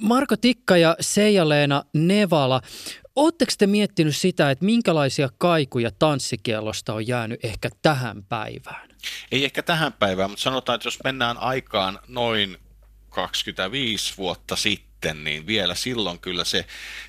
[0.00, 2.60] Marko Tikka ja Seija-Leena Nevala,
[3.16, 8.88] Oletteko te miettinyt sitä, että minkälaisia kaikuja tanssikielosta on jäänyt ehkä tähän päivään?
[9.32, 12.58] Ei ehkä tähän päivään, mutta sanotaan, että jos mennään aikaan noin
[13.08, 16.64] 25 vuotta sitten, niin vielä silloin kyllä se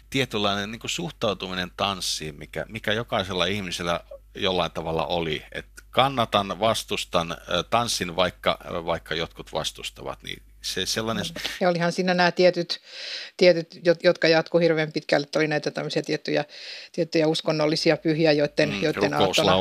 [0.09, 3.99] tietynlainen niin suhtautuminen tanssiin, mikä, mikä jokaisella ihmisellä
[4.35, 7.37] jollain tavalla oli, että kannatan, vastustan,
[7.69, 11.25] tanssin vaikka, vaikka jotkut vastustavat, niin se sellainen...
[11.61, 12.81] Ja olihan siinä nämä tietyt,
[13.37, 16.45] tietyt jotka jatku hirveän pitkälle, oli näitä tämmöisiä tiettyjä,
[16.91, 19.51] tiettyjä uskonnollisia pyhiä, joiden, mm, joiden aattona,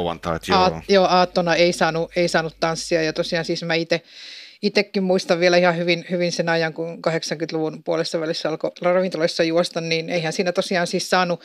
[0.48, 0.58] joo.
[0.58, 3.02] Aat, joo, aattona ei saanut, ei saanut tanssia.
[3.02, 4.02] Ja tosiaan siis mä itse
[4.64, 9.80] itsekin muistan vielä ihan hyvin, hyvin sen ajan, kun 80-luvun puolessa välissä alkoi ravintoloissa juosta,
[9.80, 11.40] niin eihän siinä tosiaan siis saanut,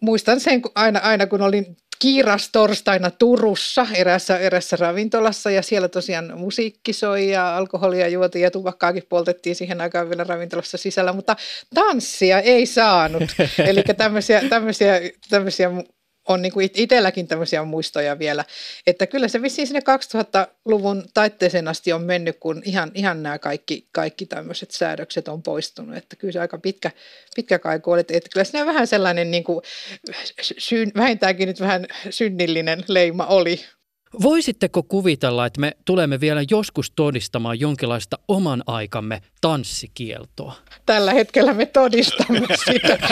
[0.00, 6.32] muistan sen aina, aina kun olin kiiras torstaina Turussa erässä, erässä ravintolassa ja siellä tosiaan
[6.38, 11.36] musiikki soi ja alkoholia juotiin ja tupakkaakin poltettiin siihen aikaan vielä ravintolassa sisällä, mutta
[11.74, 13.22] tanssia ei saanut.
[13.68, 15.00] Eli tämmöisiä, tämmöisiä,
[15.30, 15.70] tämmöisiä
[16.28, 18.44] on niin kuin itselläkin tämmöisiä muistoja vielä,
[18.86, 23.88] että kyllä se vissiin sinne 2000-luvun taitteeseen asti on mennyt, kun ihan, ihan nämä kaikki,
[23.92, 26.90] kaikki tämmöiset säädökset on poistunut, että kyllä se aika pitkä,
[27.36, 29.60] pitkä kaiku oli, että, että kyllä siinä vähän sellainen niin kuin,
[30.58, 33.60] syyn, vähintäänkin nyt vähän synnillinen leima oli.
[34.22, 40.54] Voisitteko kuvitella, että me tulemme vielä joskus todistamaan jonkinlaista oman aikamme tanssikieltoa?
[40.86, 42.98] Tällä hetkellä me todistamme sitä.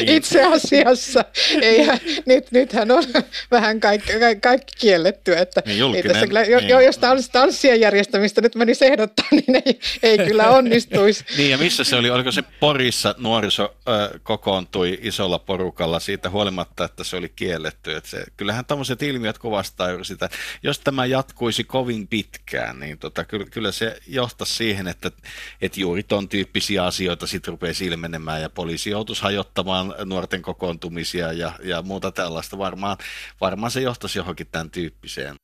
[0.00, 1.24] Itse asiassa.
[1.62, 3.04] Eihän, nyt, nythän on
[3.50, 5.38] vähän kaikki, kaikki kielletty.
[5.38, 6.68] Että niin julkinen, ei tässä kyllä, niin.
[6.68, 11.24] jo, jos tans, tanssien järjestämistä nyt menisi ehdottaa, niin ei, ei kyllä onnistuisi.
[11.36, 12.10] niin ja missä se oli?
[12.10, 17.96] Oliko se Porissa nuoriso äh, kokoontui isolla porukalla siitä huolimatta, että se oli kielletty.
[17.96, 20.28] Että se, kyllähän tämmöiset ilmiöt kuvastaa juuri sitä.
[20.62, 25.10] Jos tämä jatkuisi kovin pitkään, niin tota, kyllä, kyllä se johtaisi siihen, että,
[25.60, 31.52] että juuri ton tyyppisiä asioita sitten rupeaisi ilmenemään ja poliisi joutuisi hajottamaan nuorten kokoontumisia ja,
[31.62, 32.58] ja muuta tällaista.
[32.58, 32.96] Varmaan,
[33.40, 35.36] varmaan se johtaisi johonkin tämän tyyppiseen.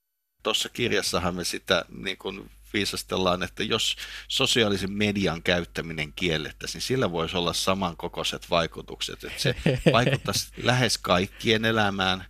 [0.43, 3.97] Tuossa kirjassahan me sitä niin kuin viisastellaan, että jos
[4.28, 9.24] sosiaalisen median käyttäminen kiellettäisiin, niin sillä voisi olla samankokoiset vaikutukset.
[9.24, 9.55] Että se
[9.93, 12.24] vaikuttaisi lähes kaikkien elämään.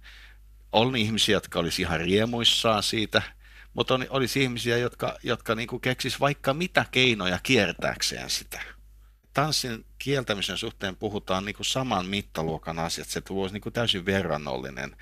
[0.72, 3.22] On ihmisiä, jotka olisi ihan riemuissaan siitä,
[3.74, 8.60] mutta on, olisi ihmisiä, jotka, jotka niin kuin keksis vaikka mitä keinoja kiertääkseen sitä
[9.40, 13.08] tanssin kieltämisen suhteen puhutaan niin kuin saman mittaluokan asiat.
[13.08, 14.96] Se voisi niin kuin täysin verrannollinen,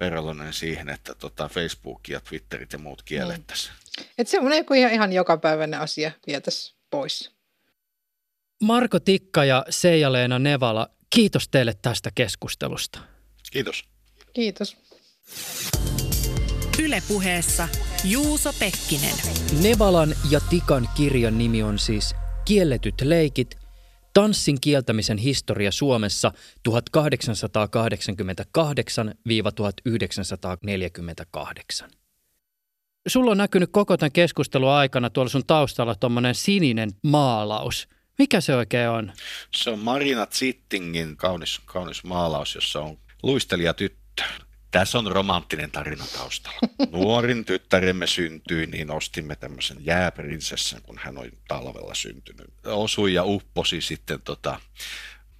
[0.00, 3.74] verrannollinen siihen, että tota Facebook ja Twitterit ja muut kiellettäisiin.
[3.98, 4.04] Mm.
[4.18, 7.32] Että semmoinen joku ihan, ihan jokapäiväinen asia vietäisi pois.
[8.62, 12.98] Marko Tikka ja Seija-Leena Nevala, kiitos teille tästä keskustelusta.
[13.52, 13.84] Kiitos.
[14.32, 14.76] Kiitos.
[16.82, 17.68] Ylepuheessa
[18.04, 19.14] Juuso Pekkinen.
[19.62, 22.14] Nevalan ja Tikan kirjan nimi on siis
[22.44, 23.54] Kielletyt leikit–
[24.18, 26.32] Tanssin kieltämisen historia Suomessa
[26.68, 26.70] 1888-1948.
[33.08, 37.88] Sulla on näkynyt koko tämän keskustelun aikana tuolla sun taustalla tuommoinen sininen maalaus.
[38.18, 39.12] Mikä se oikein on?
[39.54, 44.22] Se on Marina Zittingin kaunis, kaunis maalaus, jossa on luistelija tyttö.
[44.70, 46.58] Tässä on romanttinen tarina taustalla.
[46.92, 52.50] Nuorin tyttäremme syntyi, niin ostimme tämmöisen jääprinsessan, kun hän oli talvella syntynyt.
[52.66, 54.60] Osui ja upposi sitten tota,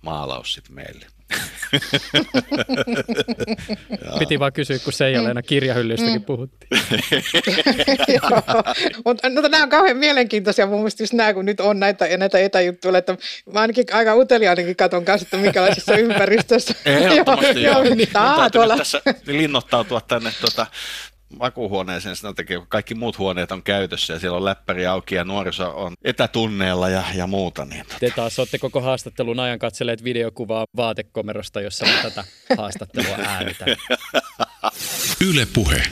[0.02, 1.06] maalaus sitten meille.
[4.18, 6.24] Piti vaan kysyä, kun Seija-Leena kirjahyllystäkin mm.
[6.24, 6.82] puhuttiin.
[8.08, 8.42] Joo,
[9.04, 12.38] mutta no, nämä on kauhean mielenkiintoisia mun mielestä just nämä, kun nyt on näitä, näitä
[12.38, 13.16] etäjuttuja, että
[13.52, 16.74] mä ainakin aika uteliaankin katon kanssa, että minkälaisessa ympäristössä.
[16.84, 17.84] Ehdottomasti joo.
[17.84, 17.94] joo.
[17.94, 18.08] Niin,
[18.52, 18.76] tuolla.
[18.76, 20.66] tässä linnoittautua tänne tuota,
[21.38, 25.24] makuuhuoneeseen sen takia, kun kaikki muut huoneet on käytössä ja siellä on läppäri auki ja
[25.24, 27.64] nuoriso on etätunneella ja, ja muuta.
[27.64, 27.96] Niin tota.
[28.00, 32.24] Te taas olette koko haastattelun ajan katselleet videokuvaa vaatekomerosta, jossa tätä
[32.58, 33.76] haastattelua äänitään.
[35.28, 35.82] Yle Puhe.